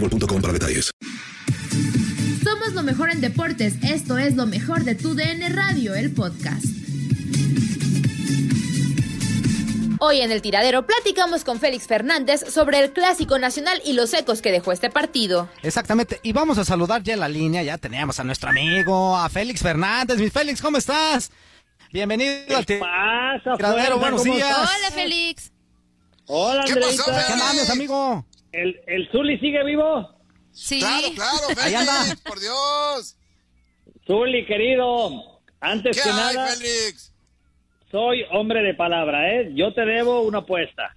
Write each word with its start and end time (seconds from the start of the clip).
boostmobile.com 0.00 0.40
para 0.40 0.52
detalles. 0.52 0.90
Somos 2.44 2.72
lo 2.74 2.82
mejor 2.82 3.10
en 3.10 3.20
deportes. 3.20 3.74
Esto 3.82 4.18
es 4.18 4.36
lo 4.36 4.46
mejor 4.46 4.84
de 4.84 4.94
tu 4.94 5.14
DN 5.14 5.48
Radio, 5.50 5.94
el 5.94 6.12
podcast. 6.12 6.64
Hoy 9.98 10.20
en 10.20 10.30
el 10.30 10.42
tiradero 10.42 10.86
platicamos 10.86 11.42
con 11.42 11.58
Félix 11.58 11.86
Fernández 11.86 12.44
sobre 12.52 12.80
el 12.80 12.92
clásico 12.92 13.38
nacional 13.38 13.80
y 13.84 13.94
los 13.94 14.12
ecos 14.12 14.42
que 14.42 14.52
dejó 14.52 14.72
este 14.72 14.90
partido. 14.90 15.48
Exactamente, 15.62 16.20
y 16.22 16.32
vamos 16.32 16.58
a 16.58 16.66
saludar 16.66 17.02
ya 17.02 17.14
en 17.14 17.20
la 17.20 17.30
línea, 17.30 17.62
ya 17.62 17.78
teníamos 17.78 18.20
a 18.20 18.24
nuestro 18.24 18.50
amigo, 18.50 19.16
a 19.16 19.28
Félix 19.30 19.62
Fernández. 19.62 20.18
Mi 20.18 20.28
Félix, 20.28 20.60
¿cómo 20.60 20.76
estás? 20.76 21.30
Bienvenido 21.92 22.58
al 22.58 22.66
tiradero, 22.66 23.98
buenos 23.98 24.22
días. 24.22 24.54
Hola 24.54 24.90
Félix. 24.92 25.50
Hola, 26.26 26.64
¿Qué 26.66 26.74
pasó, 26.74 27.04
Félix? 27.04 27.26
¿Qué 27.26 27.32
andas, 27.32 27.70
amigo? 27.70 28.26
¿El, 28.56 28.80
el 28.86 29.08
Zuli 29.10 29.38
sigue 29.38 29.62
vivo? 29.64 30.10
Sí. 30.52 30.78
Claro, 30.80 31.08
claro. 31.14 31.48
Félix, 31.54 32.20
por 32.24 32.40
Dios. 32.40 33.16
Zuli, 34.06 34.46
querido, 34.46 35.40
antes 35.60 35.96
¿Qué 35.96 36.02
que 36.02 36.08
hay, 36.10 36.16
nada, 36.16 36.46
Félix? 36.48 37.12
soy 37.90 38.24
hombre 38.32 38.62
de 38.62 38.74
palabra, 38.74 39.32
¿eh? 39.34 39.50
Yo 39.54 39.72
te 39.74 39.82
debo 39.84 40.22
una 40.22 40.38
apuesta. 40.38 40.94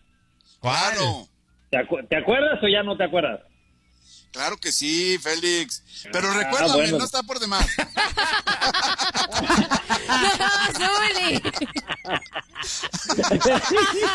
Claro, 0.61 1.27
¿Te, 1.69 1.77
acu- 1.77 2.07
te 2.07 2.15
acuerdas 2.17 2.59
o 2.63 2.67
ya 2.67 2.83
no 2.83 2.95
te 2.97 3.03
acuerdas? 3.03 3.41
claro 4.31 4.57
que 4.57 4.71
sí, 4.71 5.17
Félix. 5.17 5.83
Pero 6.11 6.29
Ah, 6.31 6.37
recuérdame, 6.37 6.73
bueno. 6.83 6.97
no 6.99 7.05
está 7.05 7.23
por 7.23 7.39
demás. 7.39 7.65
Zuli. 10.77 11.35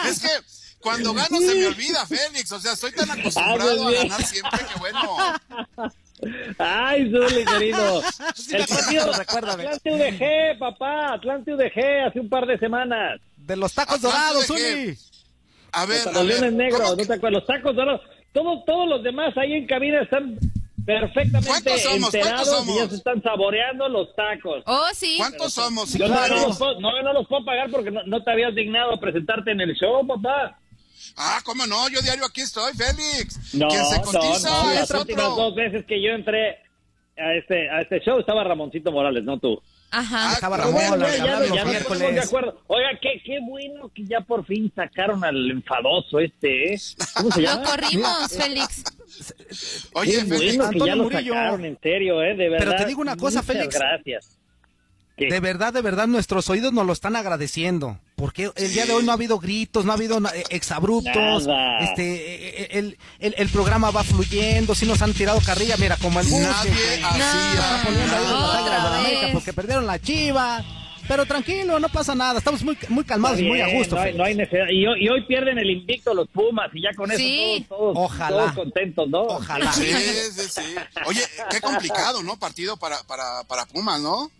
es 0.09 0.21
que 0.21 0.28
cuando 0.84 1.12
gano 1.15 1.39
se 1.41 1.55
me 1.55 1.67
olvida, 1.67 2.06
Félix. 2.06 2.53
O 2.53 2.61
sea, 2.61 2.72
estoy 2.75 2.93
tan 2.93 3.11
acostumbrado 3.11 3.71
Ah, 3.71 3.89
a 3.89 3.91
pues, 3.91 4.03
ganar 4.03 4.22
siempre 4.22 4.61
que 4.72 4.78
bueno. 4.78 5.00
Ay, 6.59 7.11
Zuli, 7.11 7.45
querido. 7.45 8.03
El 8.53 8.67
partido, 8.67 9.12
recuérdame. 9.12 9.67
Atlante 9.67 9.91
UDG, 9.93 10.59
papá, 10.59 11.15
Atlante 11.15 11.55
UDG, 11.55 12.06
hace 12.09 12.21
un 12.21 12.28
par 12.28 12.47
de 12.47 12.59
semanas. 12.59 13.21
De 13.37 13.56
los 13.56 13.73
tacos 13.75 13.97
Atlante 13.97 14.17
dorados? 14.19 14.47
Zuli. 14.47 14.97
A 15.73 15.87
ver, 15.87 16.06
Los 16.06 16.17
a 16.17 16.19
ver, 16.23 16.25
leones 16.27 16.53
negros, 16.53 16.81
¿cómo 16.83 16.97
¿no 16.97 17.06
te 17.06 17.12
acuerdas? 17.15 17.33
Los 17.41 17.47
tacos 17.47 17.75
dorados. 17.77 18.00
Todos, 18.33 18.65
todos 18.65 18.89
los 18.89 19.03
demás 19.03 19.37
ahí 19.37 19.53
en 19.55 19.67
cabina 19.67 20.03
están 20.03 20.39
perfectamente 20.87 21.49
¿Cuántos 21.49 21.81
somos? 21.83 22.15
enterados 22.15 22.49
¿Cuántos 22.49 22.69
y 22.77 22.78
ya 22.78 22.89
se 22.91 22.97
están 22.97 23.23
saboreando 23.23 23.89
los 23.89 24.15
tacos. 24.15 24.62
Oh, 24.67 24.87
sí. 24.94 25.15
¿Cuántos 25.19 25.53
somos? 25.55 25.93
Yo 25.94 26.06
Claro. 26.06 26.37
no 26.37 26.49
los 26.49 26.59
puedo, 26.59 26.81
no, 26.81 27.03
no 27.03 27.12
los 27.12 27.27
puedo 27.27 27.44
pagar 27.44 27.71
porque 27.71 27.91
no, 27.91 28.03
no 28.05 28.23
te 28.23 28.31
habías 28.31 28.55
dignado 28.55 28.93
a 28.94 29.00
presentarte 29.00 29.50
en 29.53 29.61
el 29.61 29.75
show, 29.75 30.06
papá. 30.06 30.59
Ah, 31.16 31.41
¿cómo 31.44 31.66
no? 31.66 31.88
Yo 31.88 32.00
diario 32.00 32.25
aquí 32.27 32.41
estoy, 32.41 32.72
Félix. 32.75 33.55
No, 33.55 33.69
Quien 33.69 33.84
se 33.87 33.97
no, 33.99 34.03
cotiza 34.03 34.50
no. 34.50 34.71
es 34.72 34.81
Las 34.81 35.00
últimas 35.00 35.25
otro. 35.27 35.44
dos 35.44 35.55
veces 35.55 35.84
que 35.87 36.03
yo 36.03 36.10
entré 36.10 36.59
a 37.16 37.32
este, 37.34 37.71
a 37.71 37.81
este 37.82 38.00
show 38.00 38.19
estaba 38.19 38.43
Ramoncito 38.44 38.91
Morales, 38.91 39.22
no 39.25 39.38
tú. 39.38 39.60
Ajá. 39.91 40.32
Estaba 40.32 40.56
Pero 40.56 40.71
Ramón, 40.72 40.88
bueno, 40.99 41.06
ya, 41.06 41.16
ya 41.16 41.25
nos 41.27 41.49
ponemos 41.49 41.59
de 41.60 41.71
miércoles. 41.71 42.27
acuerdo. 42.27 42.60
Oiga, 42.66 42.88
qué, 43.00 43.22
qué 43.25 43.38
bueno 43.49 43.88
que 43.94 44.05
ya 44.05 44.21
por 44.22 44.44
fin 44.44 44.72
sacaron 44.75 45.22
al 45.25 45.50
enfadoso 45.53 46.19
este, 46.19 46.75
¿eh? 46.75 46.81
¿Cómo 47.16 47.31
se 47.31 47.43
Lo 47.43 47.49
llama? 47.49 47.62
corrimos, 47.65 48.28
Félix. 48.37 48.82
Oye, 49.94 50.12
Qué 50.12 50.25
Félix, 50.25 50.56
bueno 50.56 50.71
que 50.72 50.78
ya 50.81 50.97
lo 50.97 51.05
Murillo. 51.05 51.32
sacaron, 51.34 51.65
en 51.65 51.78
serio, 51.81 52.22
¿eh? 52.22 52.34
De 52.34 52.49
verdad. 52.49 52.66
Pero 52.66 52.76
te 52.76 52.87
digo 52.87 53.00
una 53.03 53.16
cosa, 53.16 53.41
muchas 53.43 53.56
Félix. 53.56 53.78
gracias. 53.78 54.38
¿Qué? 55.16 55.26
De 55.26 55.38
verdad, 55.41 55.72
de 55.72 55.80
verdad, 55.80 56.08
nuestros 56.08 56.50
oídos 56.50 56.72
nos 56.72 56.84
lo 56.86 56.92
están 56.92 57.14
agradeciendo. 57.14 57.98
Porque 58.16 58.50
el 58.56 58.72
día 58.72 58.86
de 58.86 58.92
hoy 58.94 59.04
no 59.04 59.12
ha 59.12 59.14
habido 59.14 59.38
gritos, 59.38 59.84
no 59.84 59.92
ha 59.92 59.94
habido 59.94 60.19
eh, 60.34 60.44
exabruptos. 60.50 61.47
Nada. 61.47 61.78
Este, 61.80 62.62
eh, 62.62 62.69
el, 62.78 62.98
el, 63.20 63.34
el 63.38 63.48
programa 63.48 63.91
va 63.91 64.02
fluyendo, 64.02 64.75
sí 64.75 64.86
nos 64.86 65.02
han 65.02 65.12
tirado 65.12 65.41
carrilla, 65.44 65.76
mira, 65.76 65.97
como 65.98 66.19
el 66.20 66.28
Nadie 66.30 66.70
vez. 66.70 67.00
porque 69.32 69.52
perdieron 69.52 69.86
la 69.86 69.98
chiva. 70.00 70.64
Pero 71.06 71.26
tranquilo, 71.26 71.78
no 71.78 71.91
pasa 71.91 72.14
nada, 72.14 72.38
estamos 72.38 72.64
muy, 72.64 72.78
muy 72.88 73.04
calmados 73.04 73.38
y 73.38 73.42
muy 73.42 73.60
a 73.60 73.69
gusto. 73.69 73.94
No 73.94 74.00
hay, 74.00 74.06
Félix. 74.12 74.19
no 74.19 74.25
hay 74.25 74.34
necesidad. 74.36 74.64
Y 74.70 74.86
hoy, 74.86 75.04
y 75.04 75.08
hoy 75.10 75.22
pierden 75.26 75.58
el 75.58 75.69
invicto 75.70 76.14
los 76.14 76.26
Pumas 76.28 76.70
y 76.72 76.81
ya 76.81 76.94
con 76.96 77.10
eso 77.10 77.19
Sí. 77.19 77.66
todos, 77.69 77.92
todos, 77.92 78.10
Ojalá. 78.10 78.36
todos 78.38 78.52
contentos, 78.54 79.08
¿no? 79.10 79.20
Ojalá. 79.25 79.70
Sí, 79.75 79.84
sí, 79.92 80.43
sí. 80.49 80.62
Oye, 81.06 81.20
qué 81.50 81.60
complicado, 81.60 82.22
¿no? 82.22 82.38
Partido 82.38 82.78
para, 82.78 83.02
para, 83.02 83.43
para 83.46 83.67
Pumas, 83.67 84.00
¿no? 84.00 84.31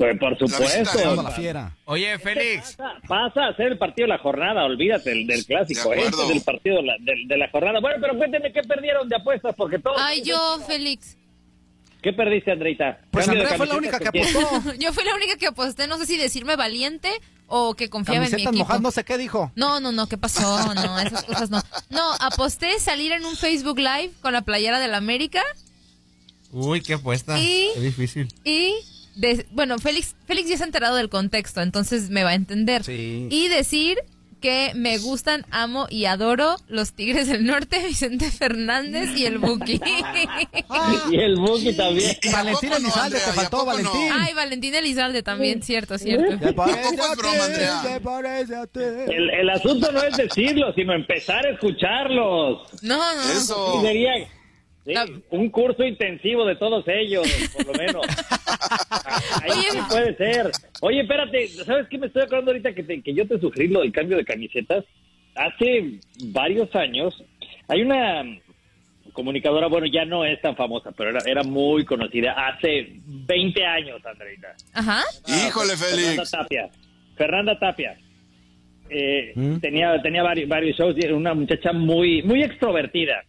Pues 0.00 0.18
por 0.18 0.38
supuesto. 0.38 1.22
la 1.22 1.30
fiera. 1.30 1.76
Oye, 1.84 2.18
Félix. 2.18 2.74
Pasa, 2.76 2.94
pasa 3.06 3.46
a 3.48 3.54
ser 3.56 3.66
el 3.72 3.76
partido 3.78 4.06
de 4.06 4.14
la 4.14 4.18
jornada, 4.18 4.64
olvídate 4.64 5.10
del, 5.10 5.26
del 5.26 5.44
clásico, 5.44 5.90
De 5.90 6.00
este 6.04 6.22
es 6.24 6.30
el 6.30 6.40
partido 6.40 6.76
de 6.76 6.82
la, 6.84 6.94
del- 7.00 7.28
de 7.28 7.36
la 7.36 7.50
jornada. 7.50 7.80
Bueno, 7.80 7.98
pero 8.00 8.16
cuéntenme 8.16 8.50
qué 8.50 8.62
perdieron 8.62 9.10
de 9.10 9.16
apuestas, 9.16 9.54
porque 9.54 9.78
todos... 9.78 9.98
Ay, 10.00 10.22
yo, 10.22 10.58
Félix. 10.66 11.18
¿Qué 12.02 12.14
perdiste, 12.14 12.50
Andreita? 12.50 12.98
Pues 13.10 13.26
¿Cambio 13.26 13.42
de 13.44 13.50
Andrea 13.50 13.58
fue 13.58 13.66
la 13.66 13.76
única 13.76 13.98
que 13.98 14.08
apostó. 14.08 14.72
Yo 14.78 14.90
fui 14.94 15.04
la 15.04 15.14
única 15.14 15.36
que 15.36 15.46
aposté, 15.48 15.86
no 15.86 15.98
sé 15.98 16.06
si 16.06 16.16
decirme 16.16 16.56
valiente 16.56 17.10
o 17.46 17.74
que 17.74 17.90
confiaba 17.90 18.20
en 18.20 18.22
mi 18.24 18.30
Camisetas 18.30 18.52
equipo. 18.54 18.64
mojadas, 18.64 18.80
no 18.80 18.90
sé 18.90 19.04
qué 19.04 19.18
dijo. 19.18 19.52
No, 19.54 19.80
no, 19.80 19.92
no, 19.92 20.06
¿qué 20.08 20.16
pasó? 20.16 20.72
No, 20.74 20.98
esas 20.98 21.24
cosas 21.24 21.50
no. 21.50 21.60
No, 21.90 22.12
aposté 22.20 22.78
salir 22.80 23.12
en 23.12 23.26
un 23.26 23.36
Facebook 23.36 23.76
Live 23.78 24.12
con 24.22 24.32
la 24.32 24.40
playera 24.40 24.80
del 24.80 24.94
América 24.94 25.42
Uy, 26.52 26.80
qué 26.80 26.94
apuesta. 26.94 27.38
Y- 27.38 27.68
Qué 27.74 27.80
difícil. 27.80 28.28
y, 28.44 28.74
de- 29.20 29.46
bueno, 29.50 29.78
Félix, 29.78 30.14
Félix 30.26 30.48
ya 30.48 30.56
se 30.56 30.62
ha 30.62 30.66
enterado 30.66 30.96
del 30.96 31.08
contexto, 31.08 31.60
entonces 31.60 32.10
me 32.10 32.24
va 32.24 32.30
a 32.30 32.34
entender. 32.34 32.84
Sí. 32.84 33.28
Y 33.30 33.48
decir 33.48 33.98
que 34.40 34.72
me 34.74 34.96
gustan, 34.96 35.44
amo 35.50 35.86
y 35.90 36.06
adoro 36.06 36.56
los 36.66 36.94
Tigres 36.94 37.28
del 37.28 37.44
Norte, 37.44 37.78
Vicente 37.86 38.30
Fernández 38.30 39.10
y 39.14 39.26
el 39.26 39.36
Buki. 39.36 39.78
y 41.10 41.16
el 41.20 41.36
Buki 41.36 41.74
también. 41.74 42.16
Valentín 42.32 42.72
Elizalde, 42.72 43.18
te 43.18 43.32
faltó 43.32 43.66
Valentín. 43.66 44.08
Ay, 44.14 44.32
Valentín 44.32 44.74
Elizalde 44.74 45.22
también, 45.22 45.62
cierto, 45.62 45.98
cierto. 45.98 46.38
El, 49.06 49.30
el 49.30 49.50
asunto 49.50 49.92
no 49.92 50.02
es 50.02 50.16
decirlo, 50.16 50.72
sino 50.74 50.94
empezar 50.94 51.44
a 51.46 51.50
escucharlos. 51.50 52.62
No, 52.82 52.96
no. 53.14 53.22
Eso. 53.32 53.82
Sería 53.82 54.12
sí, 55.06 55.22
un 55.30 55.50
curso 55.50 55.84
intensivo 55.84 56.44
de 56.44 56.56
todos 56.56 56.84
ellos, 56.88 57.26
por 57.52 57.66
lo 57.66 57.72
menos. 57.74 58.02
Ahí 59.42 59.50
Oye, 59.50 59.70
sí 59.70 59.78
puede 59.88 60.16
ser. 60.16 60.50
Oye, 60.80 61.00
espérate, 61.02 61.48
¿sabes 61.48 61.86
qué 61.88 61.98
me 61.98 62.06
estoy 62.06 62.22
acordando 62.22 62.50
ahorita 62.52 62.72
que, 62.74 62.82
te- 62.82 63.02
que 63.02 63.14
yo 63.14 63.26
te 63.26 63.38
sugerí 63.40 63.68
lo 63.68 63.80
del 63.80 63.92
cambio 63.92 64.16
de 64.16 64.24
camisetas? 64.24 64.84
Hace 65.34 66.00
varios 66.26 66.74
años 66.74 67.22
hay 67.68 67.82
una 67.82 68.22
comunicadora, 69.12 69.66
bueno, 69.66 69.86
ya 69.86 70.04
no 70.04 70.24
es 70.24 70.40
tan 70.40 70.56
famosa, 70.56 70.92
pero 70.92 71.10
era, 71.10 71.20
era 71.26 71.42
muy 71.42 71.84
conocida 71.84 72.32
hace 72.32 72.92
20 73.06 73.64
años, 73.64 74.04
Andreita. 74.06 74.54
Ajá. 74.72 75.02
Híjole, 75.26 75.76
Fernanda 75.76 76.12
Félix. 76.12 76.30
Tapia. 76.30 76.70
Fernanda 77.16 77.58
Tapia. 77.58 77.98
Eh, 78.88 79.32
Tenía, 79.60 80.00
tenía 80.02 80.22
varios, 80.22 80.48
varios 80.48 80.76
shows 80.76 80.96
y 80.98 81.04
era 81.04 81.14
una 81.14 81.32
muchacha 81.34 81.72
muy, 81.72 82.22
muy 82.22 82.42
extrovertida. 82.42 83.22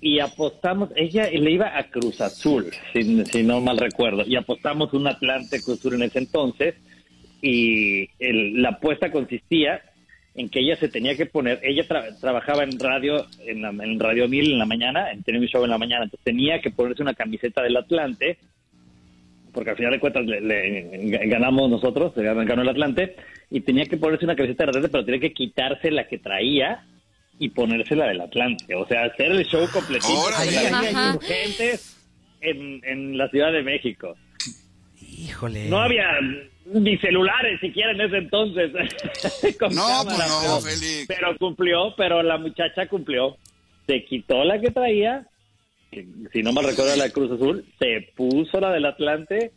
Y 0.00 0.20
apostamos, 0.20 0.90
ella 0.94 1.28
le 1.30 1.50
iba 1.50 1.76
a 1.76 1.82
Cruz 1.90 2.20
Azul, 2.20 2.66
si, 2.92 3.42
no 3.42 3.60
mal 3.60 3.78
recuerdo, 3.78 4.22
y 4.26 4.36
apostamos 4.36 4.92
un 4.94 5.06
Atlante 5.08 5.60
Cruz 5.62 5.80
Azul 5.80 5.94
en 5.94 6.02
ese 6.02 6.18
entonces. 6.20 6.74
Y 7.42 8.08
el- 8.18 8.62
la 8.62 8.70
apuesta 8.70 9.10
consistía 9.10 9.82
en 10.34 10.48
que 10.48 10.60
ella 10.60 10.76
se 10.76 10.88
tenía 10.88 11.16
que 11.16 11.26
poner, 11.26 11.58
ella 11.64 11.82
tra- 11.88 12.16
trabajaba 12.20 12.62
en 12.62 12.78
radio, 12.78 13.26
en, 13.44 13.62
la- 13.62 13.72
Radio 13.98 14.28
1000 14.28 14.52
en 14.52 14.58
la 14.58 14.66
mañana, 14.66 15.10
en 15.10 15.22
tenía 15.24 15.40
show 15.48 15.64
en 15.64 15.70
la 15.70 15.78
mañana, 15.78 16.04
entonces 16.04 16.24
tenía 16.24 16.60
que 16.60 16.70
ponerse 16.70 17.02
una 17.02 17.14
camiseta 17.14 17.62
del 17.62 17.76
Atlante 17.76 18.38
porque 19.52 19.70
al 19.70 19.76
final 19.76 19.92
de 19.92 19.98
cuentas 20.00 20.24
le, 20.26 20.40
le- 20.40 21.08
ganamos 21.26 21.68
nosotros, 21.68 22.12
ganó 22.14 22.62
el 22.62 22.68
Atlante, 22.68 23.16
y 23.50 23.60
tenía 23.62 23.86
que 23.86 23.96
ponerse 23.96 24.24
una 24.24 24.36
camiseta 24.36 24.64
de 24.64 24.68
Atlante, 24.70 24.88
pero 24.90 25.04
tenía 25.04 25.20
que 25.20 25.32
quitarse 25.32 25.90
la 25.90 26.06
que 26.06 26.18
traía 26.18 26.84
y 27.38 27.48
ponerse 27.50 27.94
la 27.94 28.06
del 28.06 28.20
Atlante. 28.20 28.74
O 28.74 28.86
sea, 28.86 29.04
hacer 29.04 29.32
el 29.32 29.44
show 29.46 29.66
completito 29.72 30.14
con 30.22 30.32
la 30.32 30.44
línea 30.44 30.78
Ajá. 30.78 31.06
Insurgentes 31.14 31.96
en, 32.40 32.80
en 32.84 33.16
la 33.18 33.28
Ciudad 33.30 33.52
de 33.52 33.62
México. 33.62 34.16
Híjole. 35.00 35.68
No 35.68 35.78
había 35.80 36.06
ni 36.66 36.96
celulares 36.98 37.60
siquiera 37.60 37.92
en 37.92 38.00
ese 38.00 38.16
entonces. 38.18 38.70
con 39.58 39.74
No, 39.74 39.82
cámara, 39.86 40.04
pues 40.04 40.18
no, 40.28 40.40
pero- 40.42 40.60
Félix. 40.60 41.04
pero 41.08 41.36
cumplió, 41.38 41.94
pero 41.96 42.22
la 42.22 42.38
muchacha 42.38 42.86
cumplió. 42.88 43.36
Se 43.86 44.04
quitó 44.04 44.44
la 44.44 44.60
que 44.60 44.70
traía, 44.70 45.26
si 46.32 46.42
no 46.42 46.52
mal 46.52 46.64
recuerdo 46.66 46.94
la 46.96 47.04
de 47.04 47.12
Cruz 47.12 47.30
Azul, 47.32 47.64
se 47.78 48.12
puso 48.14 48.60
la 48.60 48.70
del 48.72 48.84
Atlante 48.84 49.52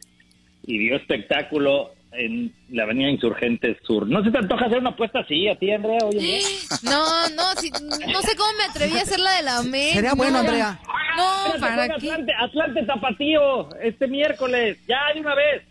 y 0.63 0.77
dio 0.77 0.95
espectáculo 0.95 1.91
en 2.13 2.53
la 2.69 2.83
avenida 2.83 3.09
Insurgentes 3.09 3.77
Sur. 3.85 4.07
¿No 4.07 4.23
se 4.23 4.31
te 4.31 4.37
antoja 4.37 4.65
hacer 4.65 4.79
una 4.79 4.89
apuesta 4.91 5.19
así 5.19 5.47
a 5.47 5.55
ti, 5.57 5.71
Andrea? 5.71 5.99
Oye, 6.03 6.41
No, 6.83 7.29
no, 7.29 7.43
si- 7.59 7.71
no 7.71 8.21
sé 8.21 8.35
cómo 8.35 8.51
me 8.57 8.63
atreví 8.65 8.97
a 8.97 9.01
hacer 9.01 9.19
la 9.19 9.31
de 9.37 9.43
la 9.43 9.57
América. 9.57 9.95
Sería 9.95 10.13
bueno, 10.13 10.33
No. 10.33 10.39
Andrea. 10.39 10.79
No, 11.17 11.59
¿para 11.59 11.87
qué? 11.87 11.93
Atlante, 12.11 12.33
Atlante 12.39 12.83
Tapatío, 12.83 13.75
este 13.81 14.07
miércoles, 14.07 14.77
ya 14.87 14.99
de 15.13 15.19
una 15.21 15.35
vez. 15.35 15.63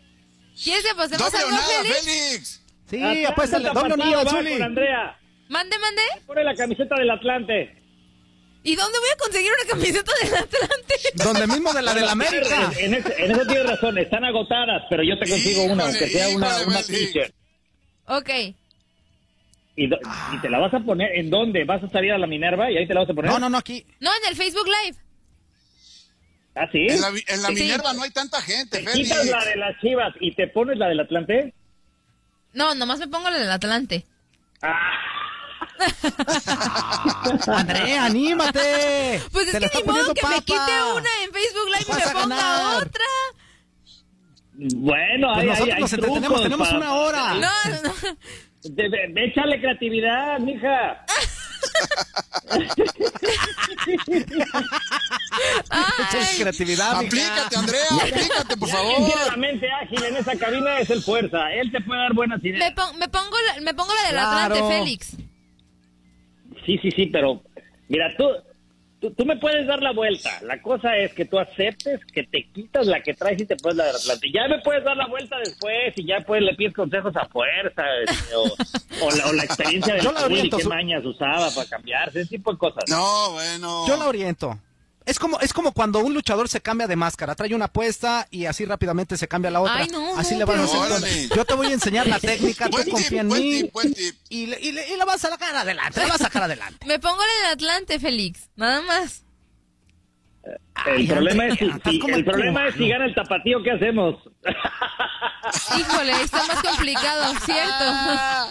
¿Quieres 0.63 0.85
que 0.85 0.91
apostemos 0.91 1.31
Doble 1.33 1.39
algo, 1.45 1.51
nada, 1.53 1.67
Félix? 1.83 2.63
Félix. 2.87 3.17
Sí, 3.19 3.25
apuéstale, 3.25 3.69
doble 3.73 3.97
nada, 3.97 4.25
con 4.25 4.63
Andrea, 4.63 5.17
Mande, 5.49 5.79
mande. 5.79 6.03
pone 6.27 6.45
la 6.45 6.55
camiseta 6.55 6.97
del 6.97 7.11
Atlante. 7.11 7.80
¿Y 8.63 8.77
dónde 8.77 8.99
voy 8.99 9.09
a 9.09 9.17
conseguir 9.17 9.51
una 9.53 9.71
camiseta 9.71 10.13
del 10.23 10.35
Atlante? 10.35 10.95
Donde 11.15 11.47
mismo 11.47 11.73
de 11.73 11.83
la 11.83 11.95
de 11.95 12.01
la 12.03 12.13
América. 12.13 12.71
En, 12.79 12.93
en 12.93 13.01
ese- 13.01 13.25
en 13.25 13.31
eso 13.33 13.47
tienes 13.47 13.67
razón, 13.67 13.97
están 13.99 14.25
agotadas, 14.25 14.83
pero 14.91 15.03
yo 15.03 15.19
te 15.19 15.29
consigo 15.31 15.65
una, 15.65 15.85
aunque 15.85 16.09
sea 16.09 16.29
una, 16.29 16.49
híjole, 16.49 16.67
una 16.67 16.83
t-shirt. 16.83 17.35
Ok. 18.07 18.29
¿Y, 19.77 19.87
do- 19.87 19.99
y 20.35 20.39
te 20.43 20.51
la 20.51 20.59
vas 20.59 20.75
a 20.75 20.81
poner 20.81 21.11
en 21.17 21.31
dónde? 21.31 21.65
¿Vas 21.65 21.83
a 21.83 21.89
salir 21.89 22.13
a 22.13 22.19
la 22.19 22.27
Minerva 22.27 22.71
y 22.71 22.77
ahí 22.77 22.87
te 22.87 22.93
la 22.93 23.01
vas 23.01 23.09
a 23.11 23.15
poner? 23.15 23.31
No, 23.31 23.39
no, 23.39 23.49
no, 23.49 23.57
aquí. 23.59 23.87
No, 23.99 24.11
en 24.23 24.29
el 24.29 24.37
Facebook 24.37 24.67
Live. 24.85 24.99
¿Ah, 26.55 26.69
sí? 26.71 26.87
En 26.91 27.01
la, 27.01 27.11
vi- 27.11 27.25
en 27.29 27.41
la 27.43 27.49
Sí. 27.49 27.55
Minerva 27.55 27.93
no 27.95 28.03
hay 28.03 28.11
tanta 28.11 28.43
gente, 28.43 28.79
¿Te 28.79 28.85
Félix. 28.85 29.09
quitas 29.09 29.27
la 29.27 29.45
de 29.45 29.57
las 29.57 29.81
chivas 29.81 30.13
y 30.21 30.35
te 30.35 30.49
pones 30.49 30.77
la 30.77 30.89
del 30.89 31.01
Atlante? 31.01 31.55
No, 32.53 32.75
nomás 32.75 32.99
me 32.99 33.09
pongo 33.09 33.31
la 33.31 33.39
del 33.39 33.51
Atlante. 33.51 34.05
Andrea, 37.47 38.05
anímate. 38.05 39.23
Pues 39.33 39.49
es 39.49 39.53
Te 39.61 39.71
que 39.71 39.79
ni 39.79 39.85
modo 39.85 40.15
que 40.15 40.23
me 40.23 40.29
papa. 40.29 40.41
quite 40.45 40.83
una 40.97 41.09
en 41.25 41.33
Facebook 41.33 41.69
Live 41.69 41.87
y 41.89 41.93
me 42.07 42.21
ponga 42.21 42.77
otra. 42.79 43.05
Bueno, 44.77 45.29
Pues 45.35 45.39
hay, 45.39 45.47
nosotros 45.47 45.69
hay- 45.69 45.71
hay 45.75 45.81
nos 45.81 45.93
entretenemos, 45.93 46.43
tenemos 46.43 46.69
para- 46.69 46.79
una 46.79 46.95
hora. 46.95 47.35
No, 47.35 47.41
no, 47.41 47.83
no. 47.83 47.93
De- 48.63 48.89
de- 48.91 49.09
de- 49.15 49.25
échale 49.25 49.59
creatividad, 49.61 50.39
mija. 50.39 51.05
Echa 56.01 56.37
creatividad, 56.39 57.01
mija. 57.01 57.07
Aplícate, 57.09 57.57
Andrea, 57.57 57.85
aplícate, 58.03 58.57
por 58.57 58.69
favor. 58.69 58.97
tiene 59.07 59.25
la 59.27 59.37
mente 59.37 59.67
ágil 59.83 60.05
en 60.05 60.17
esa 60.17 60.37
cabina 60.37 60.79
es 60.79 60.91
el 60.91 61.03
fuerza. 61.03 61.51
Él 61.53 61.71
te 61.73 61.81
puede 61.81 62.01
dar 62.01 62.13
buenas 62.13 62.43
ideas. 62.45 62.59
Me, 62.59 62.73
pon- 62.75 62.99
me 62.99 63.09
pongo 63.09 63.37
la, 63.47 63.61
me 63.63 63.75
pongo 63.75 63.93
la 63.95 64.03
del 64.03 64.11
Claro. 64.13 64.55
Atlante, 64.57 64.77
Félix. 64.79 65.17
Sí, 66.67 66.79
sí, 66.83 66.91
sí, 66.91 67.07
pero 67.07 67.43
mira, 67.89 68.13
tú, 68.17 68.29
tú, 69.01 69.11
tú 69.13 69.25
me 69.25 69.37
puedes 69.37 69.67
dar 69.67 69.83
la 69.83 69.93
vuelta. 69.93 70.31
La 70.43 70.61
cosa 70.61 70.97
es 70.97 71.13
que 71.15 71.25
tú 71.25 71.39
aceptes 71.39 72.01
que 72.13 72.25
te 72.25 72.49
quitas 72.53 72.87
la 72.87 73.03
que 73.03 73.15
traes 73.15 73.41
y 73.41 73.47
te 73.47 73.57
pones 73.57 73.79
la 73.79 73.85
Atlante. 73.91 74.31
Ya 74.33 74.47
me 74.49 74.59
puedes 74.61 74.85
dar 74.85 74.97
la 74.97 75.07
vuelta 75.07 75.37
después 75.39 75.93
y 75.97 76.07
ya 76.07 76.21
pues 76.27 76.43
le 76.43 76.55
pides 76.55 76.75
consejos 76.75 77.17
a 77.17 77.27
fuerza 77.29 77.83
este, 78.07 78.35
o, 78.35 78.43
o 78.45 79.11
la, 79.17 79.27
o 79.29 79.33
la 79.33 79.45
experiencia 79.45 79.95
de 79.95 80.03
la 80.03 80.11
oriento, 80.25 80.57
qué 80.59 80.65
Zu- 80.65 80.69
mañas 80.69 81.05
usaba 81.05 81.51
para 81.55 81.69
cambiarse, 81.69 82.21
ese 82.21 82.31
tipo 82.37 82.53
de 82.53 82.59
cosas. 82.59 82.85
No, 82.89 83.33
bueno. 83.33 83.87
Yo 83.89 83.97
la 83.97 84.07
oriento. 84.07 84.59
Es 85.07 85.19
como, 85.19 85.41
es 85.41 85.53
como 85.53 85.73
cuando 85.73 86.01
un 86.01 86.13
luchador 86.15 86.49
se 86.49 86.61
cambia 86.61 86.87
de 86.87 86.95
máscara, 86.95 87.35
trae 87.35 87.55
una 87.55 87.65
apuesta 87.67 88.29
y 88.31 88.47
así 88.47 88.65
rápidamente 88.65 89.17
se 89.17 89.27
cambia 89.29 89.51
la 89.51 89.61
otra. 89.61 89.77
Ay, 89.77 89.89
no, 89.89 90.17
así 90.17 90.35
no, 90.35 90.41
le 90.41 90.45
vas 90.45 90.61
a 90.61 90.65
hacer. 90.65 90.79
Órale. 90.79 91.29
Yo 91.35 91.45
te 91.45 91.55
voy 91.55 91.67
a 91.69 91.73
enseñar 91.73 92.07
la 92.07 92.21
técnica, 92.21 92.69
tú 92.69 92.77
tip, 92.79 92.91
confía 92.93 93.21
en 93.23 93.29
buen 93.29 93.43
mí. 93.43 93.63
tip, 93.63 93.73
buen 93.73 93.95
tip. 93.95 94.15
Y, 94.29 94.47
le- 94.47 94.61
y, 94.61 94.73
le- 94.73 94.89
y 94.89 94.97
la 94.97 95.05
vas 95.07 95.25
a 95.25 95.31
sacar 95.31 95.57
adelante, 95.57 96.01
la 96.01 96.07
vas 96.09 96.21
a 96.21 96.25
sacar 96.25 96.43
adelante. 96.45 96.79
Me 96.87 96.99
pongo 96.99 97.17
la 97.19 97.49
del 97.49 97.53
Atlante, 97.59 97.99
Félix. 97.99 98.41
Nada 98.57 98.83
más. 98.83 99.23
El 100.43 100.59
Ay, 100.97 101.07
problema 101.07 101.47
es 101.47 101.59
si, 101.59 101.65
el 101.67 102.25
problema 102.25 102.67
es 102.69 102.75
si 102.75 102.89
gana 102.89 103.05
el 103.05 103.15
tapatío, 103.15 103.63
¿qué 103.63 103.73
hacemos? 103.73 104.17
Híjole, 105.79 106.13
está 106.23 106.39
más 106.47 106.63
complicado, 106.63 107.35
cierto. 107.45 107.85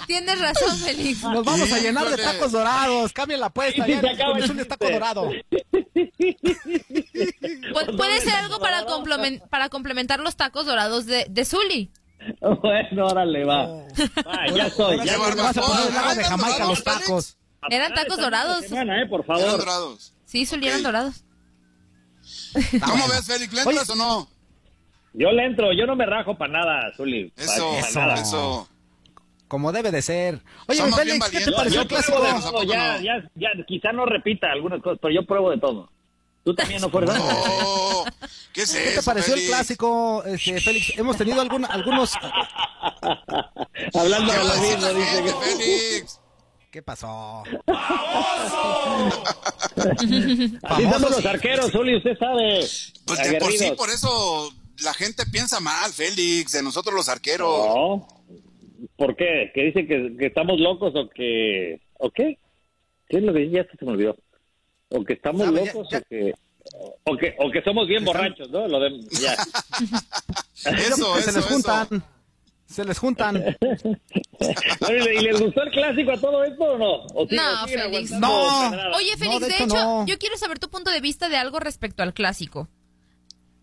Tienes 0.05 0.39
razón, 0.39 0.77
Félix. 0.77 1.23
Nos 1.23 1.43
vamos 1.43 1.71
a 1.73 1.79
llenar 1.79 2.07
de 2.07 2.17
tacos 2.17 2.51
dorados. 2.51 3.11
Cambia 3.13 3.37
la 3.37 3.47
apuesta. 3.47 3.83
Sí, 3.85 3.91
ya, 3.93 4.15
se 4.41 4.47
Zuli 4.47 4.65
taco 4.65 4.87
dorado. 4.89 5.31
Pu- 7.73 7.97
puede 7.97 8.19
ser 8.21 8.35
algo 8.35 8.59
para, 8.59 8.85
complemen- 8.85 9.41
para 9.49 9.69
complementar 9.69 10.19
los 10.19 10.35
tacos 10.35 10.65
dorados 10.67 11.05
de, 11.07 11.25
de 11.29 11.45
Zully. 11.45 11.91
bueno, 12.61 13.07
órale, 13.07 13.45
va. 13.45 13.65
Va, 13.67 14.47
ya 14.55 14.67
estoy. 14.67 14.97
Ya 15.05 15.17
le 15.17 15.17
vas 15.41 15.57
a 15.57 15.61
poner 15.61 15.89
el 15.89 15.97
agua 15.97 16.15
de 16.15 16.23
Jamaica 16.23 16.65
los 16.65 16.83
Félix. 16.83 17.01
tacos. 17.05 17.37
Eran 17.69 17.93
tacos 17.93 18.17
dorados. 18.17 18.65
semana, 18.65 19.01
eh, 19.01 19.07
por 19.07 19.25
Eran 19.25 19.39
favor. 19.39 19.59
dorados. 19.59 20.13
Sí, 20.25 20.45
Zully 20.45 20.67
eran 20.67 20.83
dorados. 20.83 21.23
¿Cómo 22.85 23.07
ves, 23.07 23.25
Félix? 23.25 23.53
¿Le 23.53 23.61
entras 23.61 23.89
o 23.89 23.95
no? 23.95 24.27
Yo 25.13 25.31
le 25.31 25.45
entro, 25.45 25.73
yo 25.73 25.85
no 25.87 25.95
me 25.95 26.05
rajo 26.05 26.37
para 26.37 26.53
nada, 26.53 26.91
Zuli. 26.95 27.31
Eso, 27.35 27.71
pa' 27.71 27.79
Eso. 27.79 27.99
nada. 27.99 28.13
eso. 28.21 28.69
Como 29.47 29.71
debe 29.71 29.89
de 29.91 30.01
ser. 30.03 30.41
Oye, 30.67 30.77
Somos 30.79 30.99
mi 30.99 31.05
bien 31.05 31.21
Félix, 31.21 31.39
¿qué 31.39 31.45
te 31.45 31.55
pareció 31.55 31.75
Yo 31.77 31.81
el 31.81 31.87
clásico? 31.87 32.21
de 32.21 32.29
¿A 32.29 32.39
todo, 32.41 32.63
ya, 32.63 32.97
no? 32.97 33.01
ya, 33.01 33.29
ya, 33.35 33.49
quizá 33.67 33.91
no 33.91 34.05
repita 34.05 34.51
algunas 34.51 34.81
cosas, 34.81 34.99
pero 35.01 35.13
yo 35.13 35.25
pruebo 35.25 35.49
de 35.49 35.57
todo. 35.57 35.89
Tú 36.43 36.53
también 36.53 36.79
no 36.81 36.89
fuerzas. 36.89 37.17
No. 37.17 38.03
¿Qué 38.53 38.61
es 38.61 38.71
¿Qué 38.71 38.89
eso, 38.89 38.99
te 39.01 39.05
pareció 39.05 39.33
el 39.33 39.45
clásico, 39.47 40.23
este, 40.25 40.61
Félix? 40.61 40.97
Hemos 40.97 41.17
tenido 41.17 41.41
algún- 41.41 41.65
algunos... 41.65 42.13
Hablando 43.93 44.31
¿Qué 44.31 44.37
de 44.39 44.43
lo 44.45 44.55
mismo, 44.55 44.93
dice. 44.93 45.33
Félix? 45.41 46.18
¿Qué 46.71 46.81
pasó? 46.83 47.43
Así 50.63 50.83
somos 50.83 51.11
los 51.11 51.25
arqueros, 51.25 51.71
Zuli, 51.71 51.97
usted 51.97 52.17
sabe. 52.17 52.59
Pues 53.05 53.23
de 53.31 53.39
por 53.39 53.51
sí, 53.51 53.71
por 53.77 53.89
eso 53.89 54.51
la 54.83 54.93
gente 54.93 55.25
piensa 55.31 55.59
mal, 55.59 55.91
Félix, 55.91 56.51
de 56.51 56.61
nosotros 56.63 56.93
los 56.93 57.09
arqueros. 57.09 57.49
No. 57.49 58.07
¿Por 58.97 59.15
qué? 59.15 59.51
¿Que 59.53 59.63
dice 59.65 59.87
que, 59.87 60.15
que 60.17 60.27
estamos 60.27 60.59
locos 60.59 60.93
o 60.95 61.09
que... 61.09 61.81
¿O 61.97 62.09
qué? 62.11 62.37
¿Qué 63.09 63.17
es 63.17 63.23
lo 63.23 63.33
que 63.33 63.49
ya 63.49 63.63
se 63.63 63.85
me 63.85 63.91
olvidó? 63.91 64.15
¿O 64.89 65.03
que 65.03 65.13
estamos 65.13 65.47
locos 65.47 65.87
ya- 65.91 65.99
o 65.99 66.03
que... 66.09 66.33
O 67.05 67.17
que, 67.17 67.35
o 67.39 67.49
que 67.51 67.63
somos 67.63 67.87
bien 67.87 68.05
borrachos, 68.05 68.49
¿no? 68.51 68.67
Lo 68.67 68.79
de, 68.79 69.01
ya. 69.19 69.33
Eso, 70.71 71.15
que 71.15 71.21
se 71.23 71.29
eso, 71.31 71.39
les 71.39 71.45
juntan. 71.45 72.03
Se 72.69 72.85
les 72.85 72.99
juntan. 72.99 73.35
¿Y 74.89 75.21
les 75.23 75.41
gustó 75.41 75.63
el 75.63 75.71
clásico 75.71 76.11
a 76.11 76.17
todo 76.17 76.43
esto 76.43 76.63
o 76.63 76.77
no? 76.77 76.93
¿O 77.15 77.27
sí- 77.27 77.35
No, 77.35 77.63
o 77.63 77.67
Félix. 77.67 78.11
No. 78.11 78.69
Oye, 78.95 79.17
Félix, 79.17 79.41
de, 79.47 79.63
hecho, 79.63 80.05
yo 80.05 80.17
quiero 80.19 80.37
saber 80.37 80.59
tu 80.59 80.69
punto 80.69 80.91
de 80.91 81.01
vista 81.01 81.29
de 81.29 81.37
algo 81.37 81.59
respecto 81.59 82.03
al 82.03 82.13
clásico. 82.13 82.67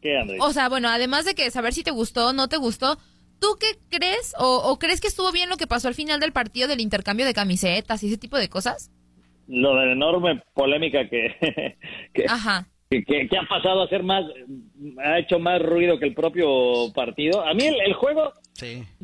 ¿Qué, 0.02 0.18
Andrés? 0.18 0.40
O 0.42 0.52
sea, 0.52 0.68
bueno, 0.68 0.88
además 0.88 1.25
de 1.25 1.34
que 1.34 1.50
saber 1.50 1.72
si 1.72 1.82
te 1.84 1.90
gustó 1.92 2.28
o 2.28 2.32
no 2.32 2.48
te 2.48 2.56
gustó, 2.56 2.98
¿tú 3.40 3.56
qué 3.60 3.78
crees 3.90 4.34
o, 4.38 4.56
o 4.56 4.78
crees 4.78 5.00
que 5.00 5.08
estuvo 5.08 5.30
bien 5.32 5.48
lo 5.48 5.56
que 5.56 5.66
pasó 5.68 5.86
al 5.88 5.94
final 5.94 6.18
del 6.20 6.32
partido 6.32 6.66
del 6.68 6.80
intercambio 6.80 7.26
de 7.26 7.34
camisetas 7.34 8.02
y 8.02 8.08
ese 8.08 8.18
tipo 8.18 8.36
de 8.36 8.48
cosas? 8.48 8.90
Lo 9.46 9.76
de 9.76 9.86
la 9.86 9.92
enorme 9.92 10.42
polémica 10.52 11.08
que, 11.08 11.76
que, 12.12 12.25
Ajá. 12.28 12.66
que, 12.90 13.04
que- 13.04 13.28
que 13.28 13.38
ha 13.38 13.46
pasado 13.48 13.82
a 13.84 13.88
ser 13.88 14.02
más, 14.02 14.25
ha 15.04 15.18
hecho 15.20 15.38
más 15.38 15.62
ruido 15.62 15.98
que 16.00 16.06
el 16.06 16.14
propio 16.14 16.92
partido. 16.92 17.44
A 17.46 17.54
mí 17.54 17.64
el, 17.64 17.80
el 17.80 17.94
juego, 17.94 18.32